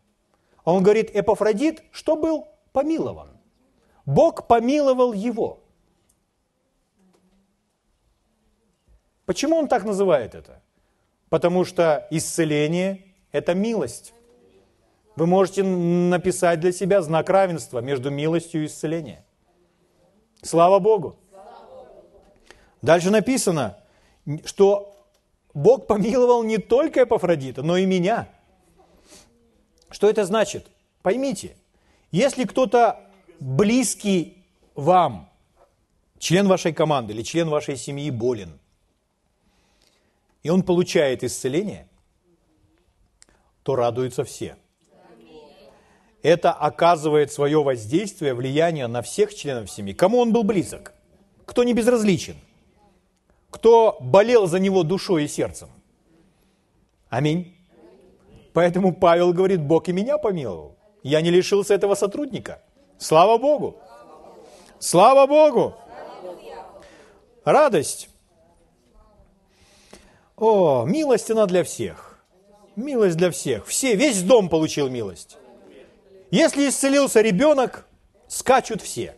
[0.65, 3.29] Он говорит, Эпофродит, что был помилован.
[4.07, 5.59] Бог помиловал его.
[9.27, 10.63] Почему он так называет это?
[11.29, 14.13] Потому что исцеление– это милость.
[15.17, 19.23] Вы можете написать для себя знак равенства между милостью и исцелением.
[20.43, 21.17] Слава Богу!
[22.81, 23.77] Дальше написано,
[24.45, 24.97] что
[25.53, 28.29] Бог помиловал не только Эпофродита, но и меня.
[29.91, 30.67] Что это значит?
[31.03, 31.57] Поймите,
[32.11, 33.01] если кто-то
[33.41, 35.29] близкий вам,
[36.19, 38.59] член вашей команды или член вашей семьи болен,
[40.43, 41.87] и он получает исцеление,
[43.71, 44.57] то радуются все.
[46.23, 49.95] Это оказывает свое воздействие, влияние на всех членов семьи.
[49.95, 50.93] Кому он был близок?
[51.47, 52.35] Кто не безразличен?
[53.51, 55.69] кто болел за него душой и сердцем.
[57.09, 57.57] Аминь.
[58.53, 60.77] Поэтому Павел говорит, Бог и меня помиловал.
[61.03, 62.63] Я не лишился этого сотрудника.
[62.99, 63.77] Слава Богу.
[64.79, 65.75] Слава Богу.
[67.45, 68.09] Радость.
[70.37, 72.10] О, милость она для всех.
[72.77, 73.67] Милость для всех.
[73.67, 75.37] Все, весь дом получил милость.
[76.31, 77.87] Если исцелился ребенок,
[78.29, 79.17] скачут все.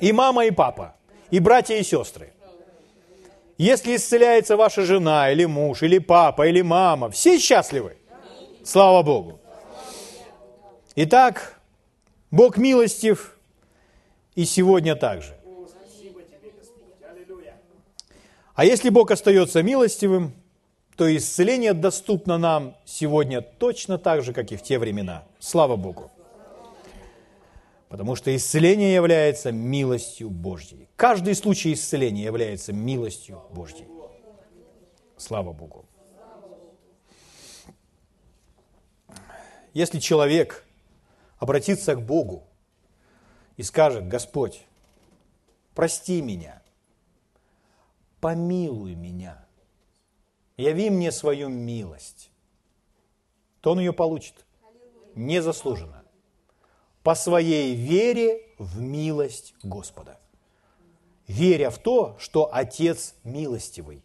[0.00, 0.94] И мама, и папа,
[1.30, 2.32] и братья, и сестры.
[3.56, 7.96] Если исцеляется ваша жена, или муж, или папа, или мама, все счастливы.
[8.64, 9.40] Слава Богу.
[10.96, 11.60] Итак,
[12.30, 13.38] Бог милостив
[14.34, 15.36] и сегодня также.
[18.54, 20.32] А если Бог остается милостивым,
[20.96, 25.24] то исцеление доступно нам сегодня точно так же, как и в те времена.
[25.38, 26.10] Слава Богу.
[27.88, 30.88] Потому что исцеление является милостью Божьей.
[30.96, 33.86] Каждый случай исцеления является милостью Божьей.
[35.16, 35.84] Слава Богу.
[39.72, 40.64] Если человек
[41.38, 42.44] обратится к Богу
[43.56, 44.64] и скажет, Господь,
[45.74, 46.62] прости меня,
[48.20, 49.43] помилуй меня,
[50.56, 52.30] яви мне свою милость,
[53.60, 54.44] то он ее получит
[55.14, 56.04] незаслуженно
[57.02, 60.18] по своей вере в милость Господа.
[61.26, 64.02] Веря в то, что Отец милостивый,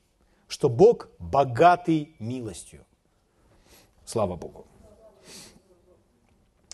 [0.47, 2.85] что Бог богатый милостью.
[4.05, 4.65] Слава Богу.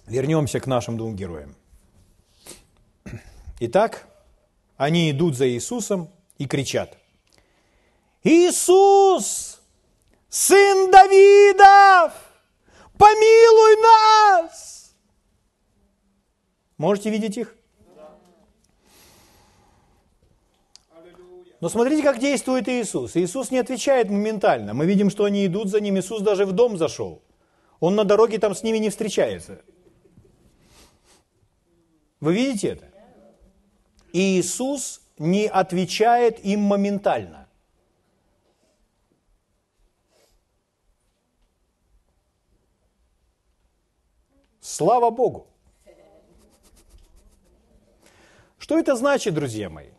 [0.05, 1.55] Вернемся к нашим двум героям.
[3.59, 4.07] Итак,
[4.77, 6.97] они идут за Иисусом и кричат.
[8.23, 9.54] Иисус,
[10.35, 12.11] сын Давидов,
[12.97, 14.93] помилуй нас!
[16.77, 17.55] Можете видеть их?
[21.61, 23.15] Но смотрите, как действует Иисус.
[23.15, 24.73] Иисус не отвечает моментально.
[24.73, 25.97] Мы видим, что они идут за ним.
[25.97, 27.23] Иисус даже в дом зашел.
[27.79, 29.61] Он на дороге там с ними не встречается.
[32.19, 32.91] Вы видите это?
[34.11, 37.44] Иисус не отвечает им моментально.
[44.65, 45.45] Слава Богу!
[48.57, 49.91] Что это значит, друзья мои?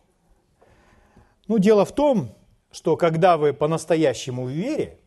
[1.47, 2.35] Ну, дело в том,
[2.73, 4.99] что когда вы по-настоящему в вере,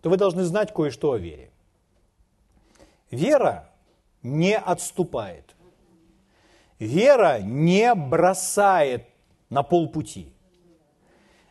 [0.00, 1.50] то вы должны знать кое-что о вере.
[3.10, 3.70] Вера
[4.22, 5.54] не отступает.
[6.78, 9.06] Вера не бросает
[9.50, 10.32] на полпути.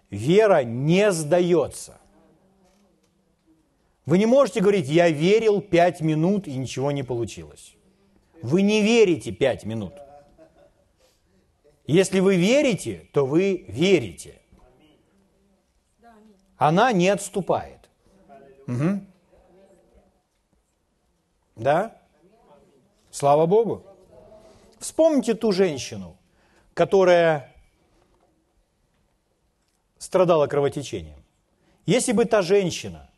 [0.09, 1.99] Вера не сдается.
[4.05, 7.75] Вы не можете говорить, я верил пять минут и ничего не получилось.
[8.41, 9.93] Вы не верите пять минут.
[11.87, 14.39] Если вы верите, то вы верите.
[16.57, 17.89] Она не отступает.
[18.67, 19.01] Угу.
[21.55, 22.01] Да?
[23.11, 23.85] Слава Богу.
[24.79, 26.17] Вспомните ту женщину,
[26.73, 27.53] которая
[29.97, 31.23] страдала кровотечением.
[31.85, 33.09] Если бы та женщина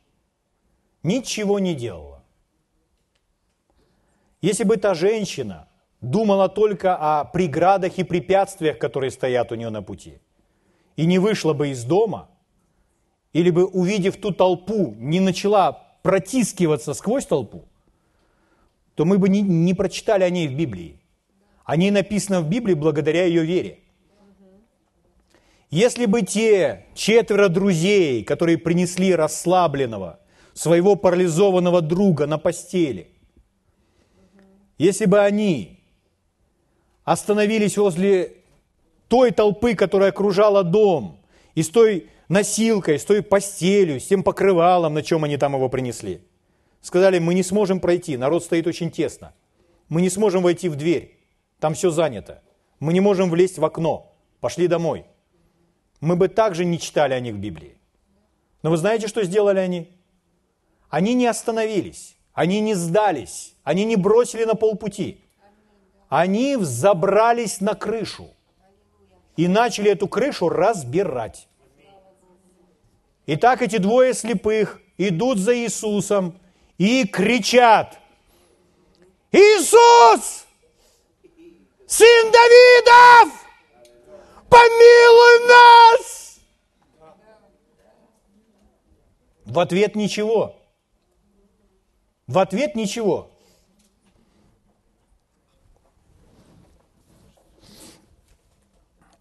[1.06, 2.24] ничего не делала,
[4.42, 5.68] если бы та женщина
[6.02, 10.20] думала только о преградах и препятствиях, которые стоят у нее на пути,
[10.96, 12.30] и не вышла бы из дома,
[13.34, 15.72] или бы, увидев ту толпу, не начала
[16.04, 17.66] протискиваться сквозь толпу,
[18.94, 21.02] то мы бы не, не прочитали о ней в Библии.
[21.64, 23.80] О ней написано в Библии благодаря ее вере.
[25.72, 30.20] Если бы те четверо друзей, которые принесли расслабленного,
[30.56, 33.10] своего парализованного друга на постели,
[34.78, 35.80] если бы они
[37.04, 38.38] остановились возле
[39.10, 41.20] той толпы, которая окружала дом,
[41.54, 45.70] и с той носилкой, с той постелью, с тем покрывалом, на чем они там его
[45.70, 46.22] принесли.
[46.82, 49.34] Сказали, мы не сможем пройти, народ стоит очень тесно.
[49.90, 51.20] Мы не сможем войти в дверь,
[51.60, 52.42] там все занято.
[52.80, 55.06] Мы не можем влезть в окно, пошли домой.
[56.00, 57.78] Мы бы также не читали о них в Библии.
[58.64, 59.95] Но вы знаете, что сделали они?
[60.90, 65.22] Они не остановились, они не сдались, они не бросили на полпути–
[66.10, 68.30] они взобрались на крышу
[69.36, 71.48] и начали эту крышу разбирать.
[73.26, 76.40] И так эти двое слепых идут за Иисусом
[76.78, 78.00] и кричат,
[79.32, 80.46] Иисус,
[81.88, 83.34] сын Давидов,
[84.48, 86.40] помилуй нас!
[89.44, 90.56] В ответ ничего.
[92.28, 93.30] В ответ ничего.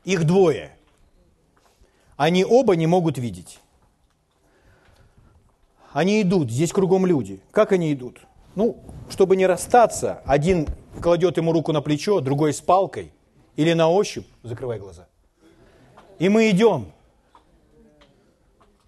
[0.05, 0.77] Их двое.
[2.17, 3.61] Они оба не могут видеть.
[5.93, 7.41] Они идут, здесь кругом люди.
[7.51, 8.21] Как они идут?
[8.55, 10.67] Ну, чтобы не расстаться, один
[11.01, 13.13] кладет ему руку на плечо, другой с палкой
[13.57, 15.09] или на ощупь, закрывай глаза.
[16.19, 16.93] И мы идем.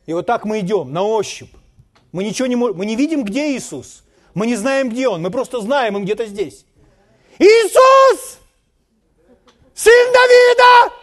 [0.06, 1.52] И вот так мы идем, на ощупь.
[2.12, 4.04] Мы ничего не можем, мы не видим, где Иисус.
[4.36, 6.66] Мы не знаем, где Он, мы просто знаем, Он где-то здесь.
[7.38, 8.38] Иисус!
[9.74, 10.94] Сын Давида!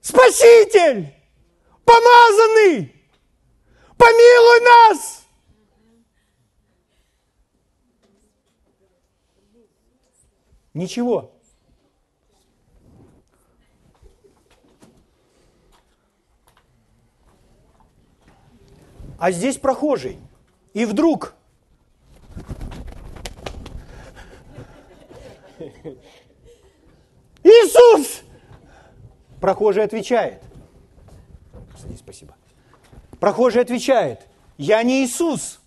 [0.00, 1.12] Спаситель,
[1.84, 2.94] помазанный,
[3.98, 5.26] помилуй нас.
[10.74, 11.32] Ничего.
[19.18, 20.20] А здесь прохожий.
[20.76, 21.34] И вдруг
[27.42, 28.20] Иисус!
[29.40, 30.42] Прохожий отвечает.
[31.80, 32.36] Садись, спасибо.
[33.18, 35.60] Прохожий отвечает, я не Иисус.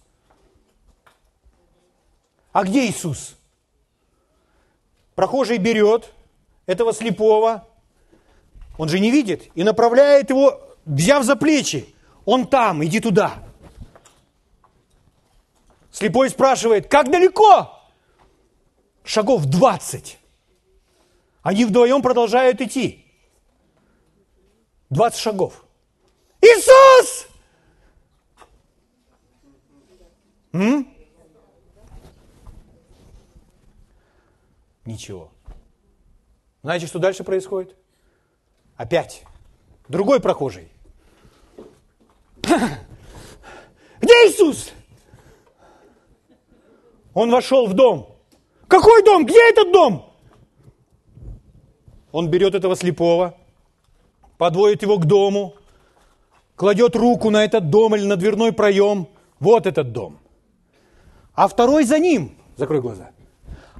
[2.52, 3.36] А где Иисус?
[5.16, 6.14] Прохожий берет
[6.68, 7.68] этого слепого,
[8.78, 11.96] он же не видит, и направляет его, взяв за плечи.
[12.26, 13.49] Он там, иди туда.
[16.00, 17.78] Слепой спрашивает, как далеко?
[19.04, 20.18] Шагов 20.
[21.42, 23.06] Они вдвоем продолжают идти.
[24.92, 25.66] 20 шагов.
[26.40, 27.28] Иисус!
[30.54, 30.88] М?
[34.86, 35.34] Ничего.
[36.64, 37.76] Знаете, что дальше происходит?
[38.78, 39.24] Опять.
[39.90, 40.72] Другой прохожий.
[42.42, 44.72] Где Иисус?
[47.20, 48.16] Он вошел в дом.
[48.70, 49.26] Какой дом?
[49.26, 50.16] Где этот дом?
[52.14, 53.36] Он берет этого слепого,
[54.38, 55.56] подводит его к дому,
[56.56, 59.10] кладет руку на этот дом или на дверной проем.
[59.42, 60.18] Вот этот дом.
[61.34, 62.38] А второй за ним.
[62.56, 63.12] Закрой глаза.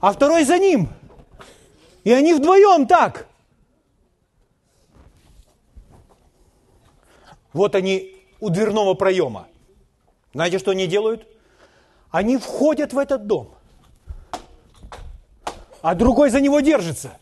[0.02, 0.90] А второй за ним.
[2.04, 3.26] И они вдвоем так.
[7.54, 9.48] Вот они у дверного проема.
[10.34, 11.26] Знаете, что они делают?
[12.12, 13.54] Они входят в этот дом,
[15.82, 17.18] а другой за него держится.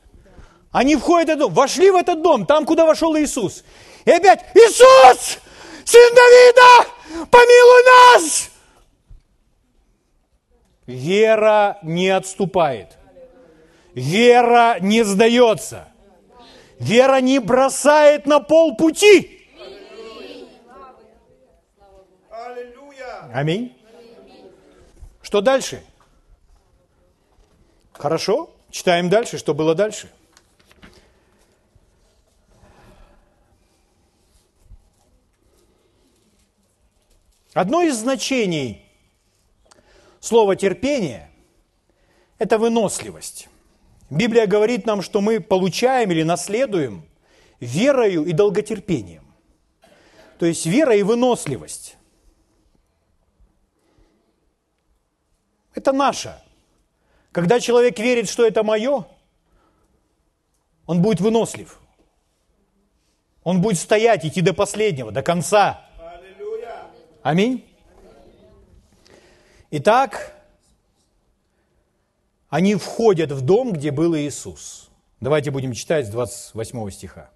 [0.72, 3.64] Они входят в этот дом, вошли в этот дом, там, куда вошел Иисус.
[4.06, 5.40] И опять, Иисус,
[5.84, 8.50] сын Давида, помилуй нас!
[10.86, 12.98] Вера не отступает.
[13.94, 15.90] Вера не сдается.
[16.80, 19.50] Вера не бросает на полпути.
[23.34, 23.77] Аминь.
[25.28, 25.84] Что дальше?
[27.92, 30.10] Хорошо, читаем дальше, что было дальше.
[37.52, 38.86] Одно из значений
[40.22, 41.30] слова терпение–
[42.38, 43.50] это выносливость.
[44.10, 47.06] Библия говорит нам, что мы получаем или наследуем
[47.60, 49.28] верою и долготерпением.
[50.40, 51.97] То есть вера и выносливость.
[55.78, 56.36] Это наше.
[57.32, 59.06] Когда человек верит, что это мое,
[60.88, 61.80] он будет вынослив.
[63.44, 65.86] Он будет стоять, идти до последнего, до конца.
[67.22, 67.64] Аминь.
[69.70, 70.34] Итак,
[72.50, 74.90] они входят в дом, где был Иисус.
[75.20, 77.30] Давайте будем читать с 28 стиха.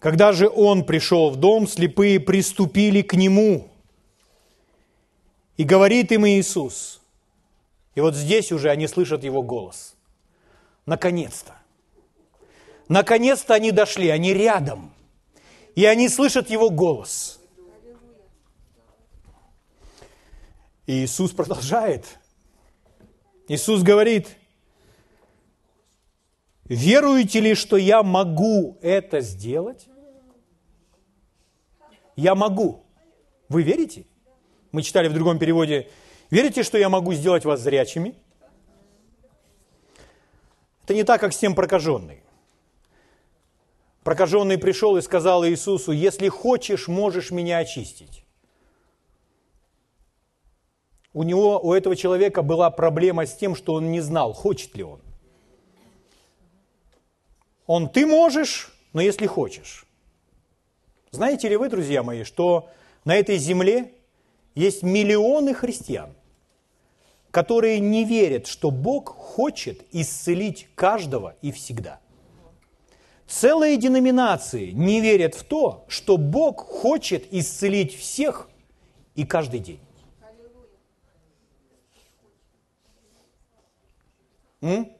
[0.00, 3.68] Когда же он пришел в дом, слепые приступили к нему.
[5.56, 6.99] И говорит им Иисус,
[8.00, 9.94] и вот здесь уже они слышат его голос.
[10.86, 11.54] Наконец-то.
[12.88, 14.94] Наконец-то они дошли, они рядом.
[15.74, 17.38] И они слышат его голос.
[20.86, 22.06] И Иисус продолжает.
[23.48, 24.28] Иисус говорит,
[26.64, 29.88] веруете ли, что я могу это сделать?
[32.16, 32.82] Я могу.
[33.50, 34.06] Вы верите?
[34.72, 35.90] Мы читали в другом переводе,
[36.30, 38.14] Верите, что я могу сделать вас зрячими?
[40.84, 42.22] Это не так, как с тем прокаженный.
[44.02, 48.24] Прокаженный пришел и сказал Иисусу, если хочешь, можешь меня очистить.
[51.12, 54.84] У него, у этого человека была проблема с тем, что он не знал, хочет ли
[54.84, 55.00] он.
[57.66, 59.86] Он, ты можешь, но если хочешь.
[61.10, 62.68] Знаете ли вы, друзья мои, что
[63.04, 63.92] на этой земле
[64.54, 66.14] есть миллионы христиан,
[67.30, 72.00] которые не верят, что Бог хочет исцелить каждого и всегда.
[73.26, 78.48] Целые деноминации не верят в то, что Бог хочет исцелить всех
[79.14, 79.80] и каждый день.
[84.60, 84.90] М?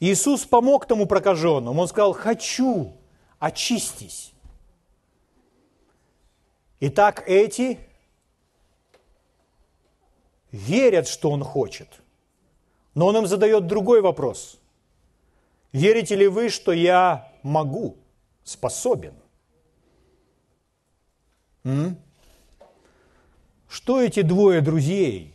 [0.00, 1.80] Иисус помог тому прокаженному.
[1.80, 2.96] Он сказал, хочу,
[3.38, 4.32] очистись.
[6.80, 7.78] Итак, эти
[10.52, 11.88] верят, что он хочет.
[12.94, 14.58] Но он им задает другой вопрос.
[15.72, 17.96] Верите ли вы, что я могу,
[18.44, 19.14] способен?
[21.64, 21.96] М?
[23.68, 25.34] Что эти двое друзей,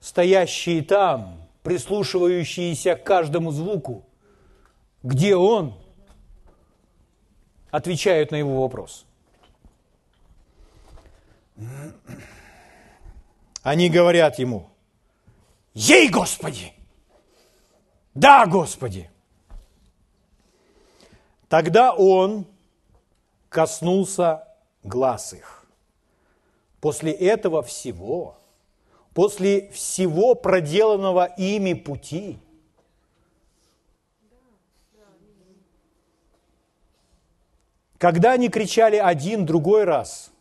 [0.00, 4.04] стоящие там, прислушивающиеся к каждому звуку,
[5.02, 5.74] где он,
[7.70, 9.06] отвечают на его вопрос?
[13.66, 14.70] Они говорят ему,
[15.74, 16.72] ей, Господи!
[18.14, 19.10] Да, Господи!
[21.48, 22.46] Тогда он
[23.48, 24.46] коснулся
[24.84, 25.66] глаз их.
[26.80, 28.38] После этого всего,
[29.14, 32.38] после всего проделанного ими пути,
[37.98, 40.30] когда они кричали один, другой раз–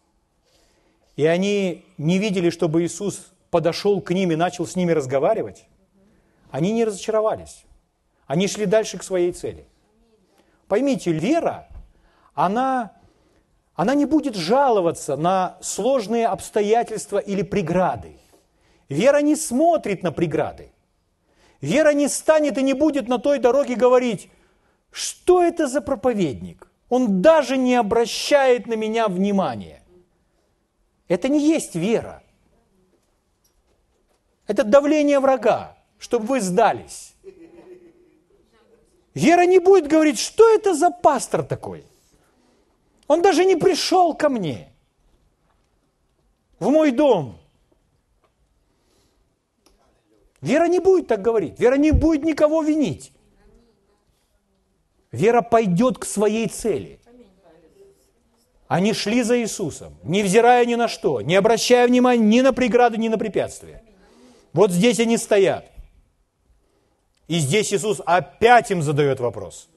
[1.15, 5.65] и они не видели, чтобы Иисус подошел к ним и начал с ними разговаривать,
[6.51, 7.65] они не разочаровались.
[8.27, 9.65] Они шли дальше к своей цели.
[10.67, 11.67] Поймите, вера,
[12.33, 12.93] она,
[13.75, 18.17] она не будет жаловаться на сложные обстоятельства или преграды.
[18.89, 20.71] Вера не смотрит на преграды.
[21.61, 24.29] Вера не станет и не будет на той дороге говорить,
[24.91, 26.67] что это за проповедник?
[26.89, 29.81] Он даже не обращает на меня внимания.
[31.07, 32.23] Это не есть вера.
[34.47, 37.13] Это давление врага, чтобы вы сдались.
[39.13, 41.85] Вера не будет говорить, что это за пастор такой.
[43.07, 44.71] Он даже не пришел ко мне,
[46.59, 47.37] в мой дом.
[50.41, 51.59] Вера не будет так говорить.
[51.59, 53.11] Вера не будет никого винить.
[55.11, 56.99] Вера пойдет к своей цели.
[58.67, 63.09] Они шли за Иисусом, невзирая ни на что, не обращая внимания ни на преграды, ни
[63.09, 63.83] на препятствия.
[64.53, 65.71] Вот здесь они стоят.
[67.27, 69.69] И здесь Иисус опять им задает вопрос.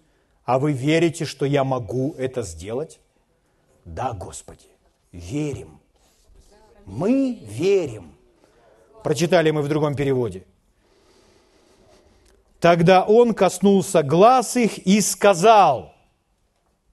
[0.44, 3.00] А вы верите, что я могу это сделать?
[3.84, 4.66] Да, Господи,
[5.12, 5.80] верим.
[6.86, 8.14] Мы верим.
[9.04, 10.44] Прочитали мы в другом переводе.
[12.60, 15.94] Тогда он коснулся глаз их и сказал,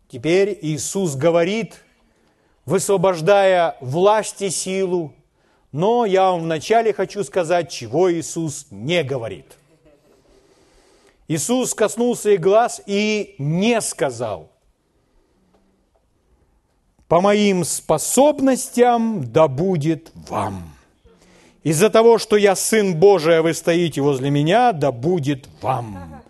[0.07, 1.84] теперь Иисус говорит,
[2.65, 5.13] высвобождая власть и силу,
[5.71, 9.45] но я вам вначале хочу сказать, чего Иисус не говорит.
[11.27, 14.49] Иисус коснулся их глаз и не сказал,
[17.07, 20.71] по моим способностям да будет вам.
[21.63, 26.21] Из-за того, что я Сын Божий, а вы стоите возле меня, да будет вам.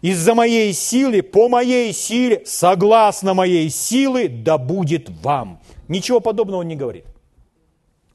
[0.00, 5.60] Из-за моей силы, по моей силе, согласно моей силы, да будет вам.
[5.88, 7.06] Ничего подобного он не говорит.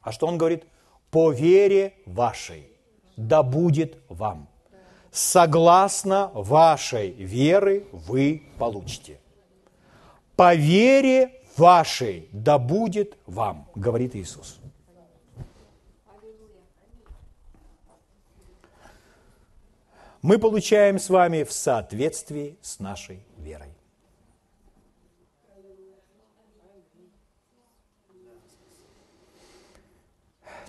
[0.00, 0.64] А что он говорит?
[1.10, 2.68] По вере вашей,
[3.16, 4.48] да будет вам.
[5.10, 9.20] Согласно вашей веры вы получите.
[10.36, 14.58] По вере вашей да будет вам, говорит Иисус.
[20.24, 23.73] мы получаем с вами в соответствии с нашей верой.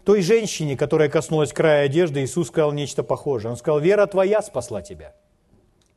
[0.06, 3.52] Той женщине, которая коснулась края одежды, Иисус сказал нечто похожее.
[3.52, 5.16] Он сказал, вера твоя спасла тебя.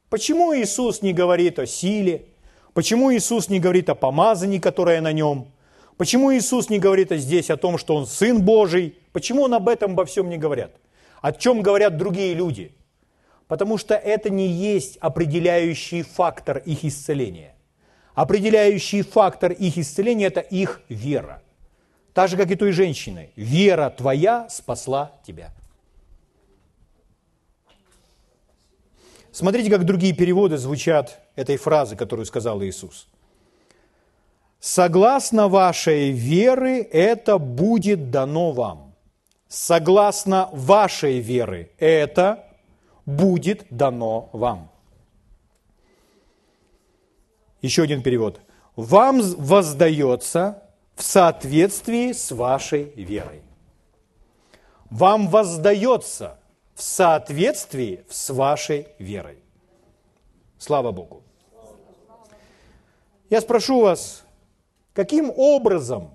[0.09, 2.25] Почему Иисус не говорит о силе?
[2.73, 5.49] Почему Иисус не говорит о помазании, которое на нем?
[5.99, 8.97] Почему Иисус не говорит здесь о том, что Он Сын Божий?
[9.13, 10.71] Почему Он об этом обо всем не говорят?
[11.21, 12.73] О чем говорят другие люди?
[13.47, 17.55] Потому что это не есть определяющий фактор их исцеления.
[18.15, 21.43] Определяющий фактор их исцеления– это их вера.
[22.19, 23.31] Так же, как и той женщины.
[23.37, 25.53] Вера твоя спасла тебя.
[29.31, 33.07] Смотрите, как другие переводы звучат этой фразы, которую сказал Иисус.
[34.59, 38.97] «Согласно вашей веры это будет дано вам».
[39.47, 42.45] Согласно вашей веры это
[43.07, 44.73] будет дано вам.
[47.63, 48.41] Еще один перевод.
[48.75, 50.65] Вам воздается
[50.99, 53.43] в соответствии с вашей верой.
[54.91, 56.41] Вам воздается
[56.75, 59.39] в соответствии с вашей верой.
[60.59, 61.23] Слава Богу.
[63.31, 64.25] Я спрошу вас,
[64.93, 66.11] каким образом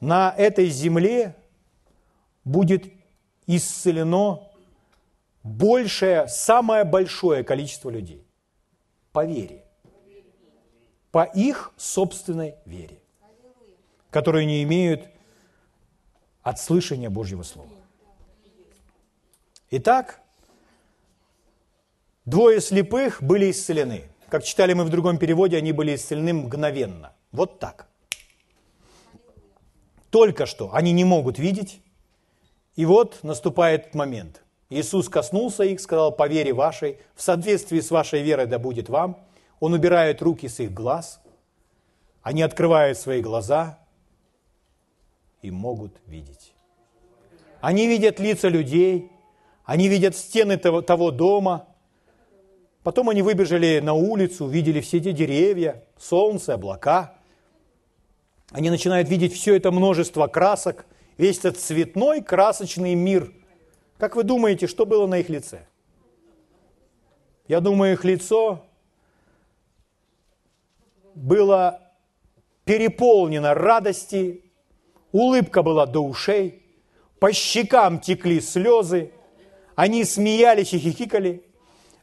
[0.00, 1.34] на этой земле
[2.44, 2.92] будет
[3.46, 4.50] исцелено
[5.42, 8.22] большее, самое большое количество людей.
[9.12, 9.64] По вере.
[11.10, 13.01] По их собственной вере,
[14.12, 15.08] которые не имеют
[16.42, 17.70] от слышания Божьего Слова.
[19.70, 20.20] Итак,
[22.26, 24.04] двое слепых были исцелены.
[24.28, 27.14] Как читали мы в другом переводе, они были исцелены мгновенно.
[27.32, 27.88] Вот так.
[30.10, 31.80] Только что они не могут видеть,
[32.76, 34.42] и вот наступает момент.
[34.68, 39.26] Иисус коснулся их, сказал, по вере вашей, в соответствии с вашей верой да будет вам.
[39.58, 41.20] Он убирает руки с их глаз,
[42.20, 43.81] они открывают свои глаза
[45.42, 46.54] и могут видеть.
[47.60, 49.10] Они видят лица людей,
[49.64, 51.68] они видят стены того, того дома.
[52.82, 57.14] Потом они выбежали на улицу, видели все эти деревья, солнце, облака.
[58.50, 60.86] Они начинают видеть все это множество красок,
[61.16, 63.32] весь этот цветной красочный мир–
[64.02, 65.64] как вы думаете, что было на их лице?
[67.46, 68.66] Я думаю, их лицо
[71.14, 71.92] было
[72.64, 74.41] переполнено радости,
[75.12, 76.62] улыбка была до ушей,
[77.18, 79.12] по щекам текли слезы,
[79.76, 81.44] они смеялись и хихикали,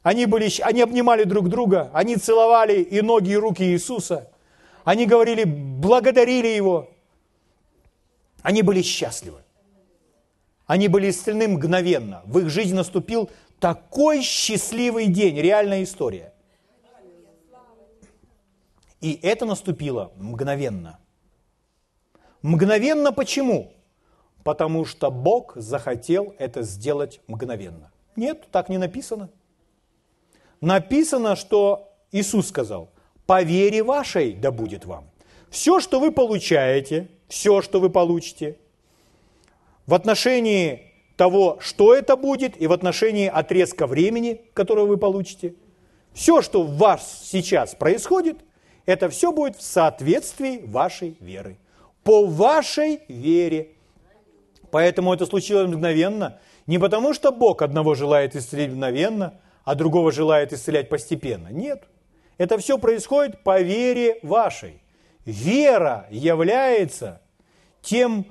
[0.01, 4.31] они, были, они обнимали друг друга, они целовали и ноги, и руки Иисуса,
[4.85, 6.89] они говорили, благодарили Его,
[8.41, 9.41] они были счастливы.
[10.65, 12.21] Они были исцелены мгновенно.
[12.25, 13.29] В их жизнь наступил
[13.59, 16.31] такой счастливый день, реальная история.
[19.01, 20.99] И это наступило мгновенно.
[22.41, 23.73] Мгновенно почему?
[24.43, 27.91] Потому что Бог захотел это сделать мгновенно.
[28.15, 29.29] Нет, так не написано.
[30.61, 32.89] Написано, что Иисус сказал,
[33.25, 35.09] по вере вашей да будет вам.
[35.49, 38.57] Все, что вы получаете, все, что вы получите,
[39.85, 45.55] в отношении того, что это будет, и в отношении отрезка времени, которое вы получите,
[46.13, 48.37] все, что в вас сейчас происходит,
[48.85, 51.57] это все будет в соответствии вашей веры.
[52.09, 53.75] По вашей вере.
[54.71, 56.39] Поэтому это случилось мгновенно.
[56.65, 61.49] Не потому, что Бог одного желает исцелить мгновенно, а другого желает исцелять постепенно.
[61.49, 61.83] Нет.
[62.39, 64.81] Это все происходит по вере вашей.
[65.23, 67.21] Вера является
[67.83, 68.25] тем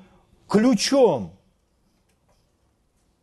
[0.48, 1.38] ключом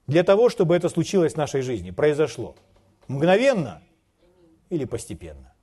[0.07, 2.55] для того, чтобы это случилось в нашей жизни, произошло.
[3.09, 3.81] Мгновенно
[4.69, 5.53] или постепенно.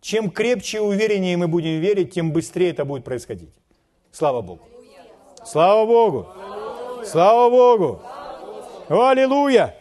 [0.00, 3.59] Чем крепче и увереннее мы будем верить, тем быстрее это будет происходить.
[4.12, 4.68] Слава Богу.
[5.44, 6.26] Слава Богу.
[7.04, 8.02] Слава Богу.
[8.88, 9.74] Аллилуйя.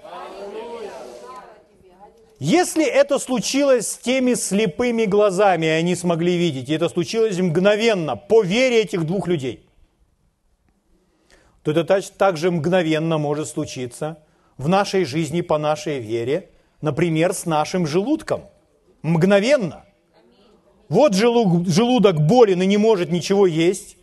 [2.39, 8.15] Если это случилось с теми слепыми глазами, и они смогли видеть, и это случилось мгновенно,
[8.15, 9.67] по вере этих двух людей,
[11.63, 14.19] то это также мгновенно может случиться
[14.57, 16.49] в нашей жизни по нашей вере,
[16.81, 18.45] например, с нашим желудком.
[19.01, 19.83] Мгновенно.
[20.87, 23.97] Вот желудок болен и не может ничего есть,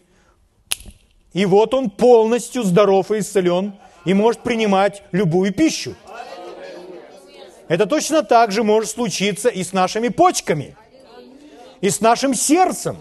[1.36, 3.74] и вот он полностью здоров и исцелен,
[4.06, 5.94] и может принимать любую пищу.
[7.68, 10.74] Это точно так же может случиться и с нашими почками,
[11.82, 12.96] и с нашим сердцем,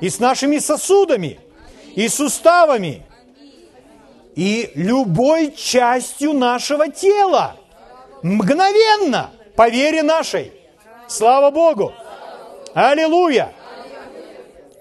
[0.00, 1.38] и с нашими сосудами,
[1.94, 3.06] и суставами,
[4.34, 7.54] и любой частью нашего тела.
[8.24, 10.50] Мгновенно, по вере нашей.
[11.06, 11.94] Слава Богу!
[12.74, 13.52] Аллилуйя!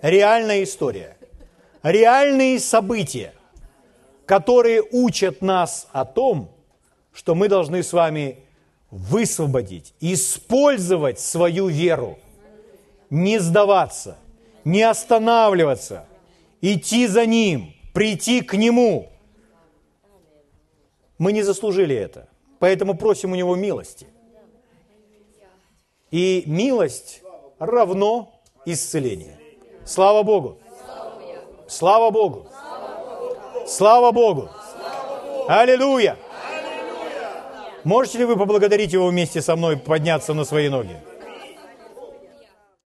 [0.02, 1.19] Реальная история.
[1.84, 3.34] Реальные события,
[4.26, 6.52] которые учат нас о том,
[7.14, 8.40] что мы должны с вами
[8.92, 12.20] высвободить, использовать свою веру,
[13.10, 14.18] не сдаваться,
[14.66, 16.06] не останавливаться,
[16.62, 19.10] идти за Ним, прийти к Нему.
[21.18, 22.28] Мы не заслужили это,
[22.60, 24.08] поэтому просим у Него милости.
[26.12, 27.22] И милость
[27.58, 29.38] равно исцеление.
[29.86, 30.60] Слава Богу!
[31.70, 32.48] Слава Богу!
[33.68, 34.50] Слава Богу!
[35.48, 36.18] Аллилуйя!
[37.84, 40.98] Можете ли вы поблагодарить Его вместе со мной, подняться на свои ноги?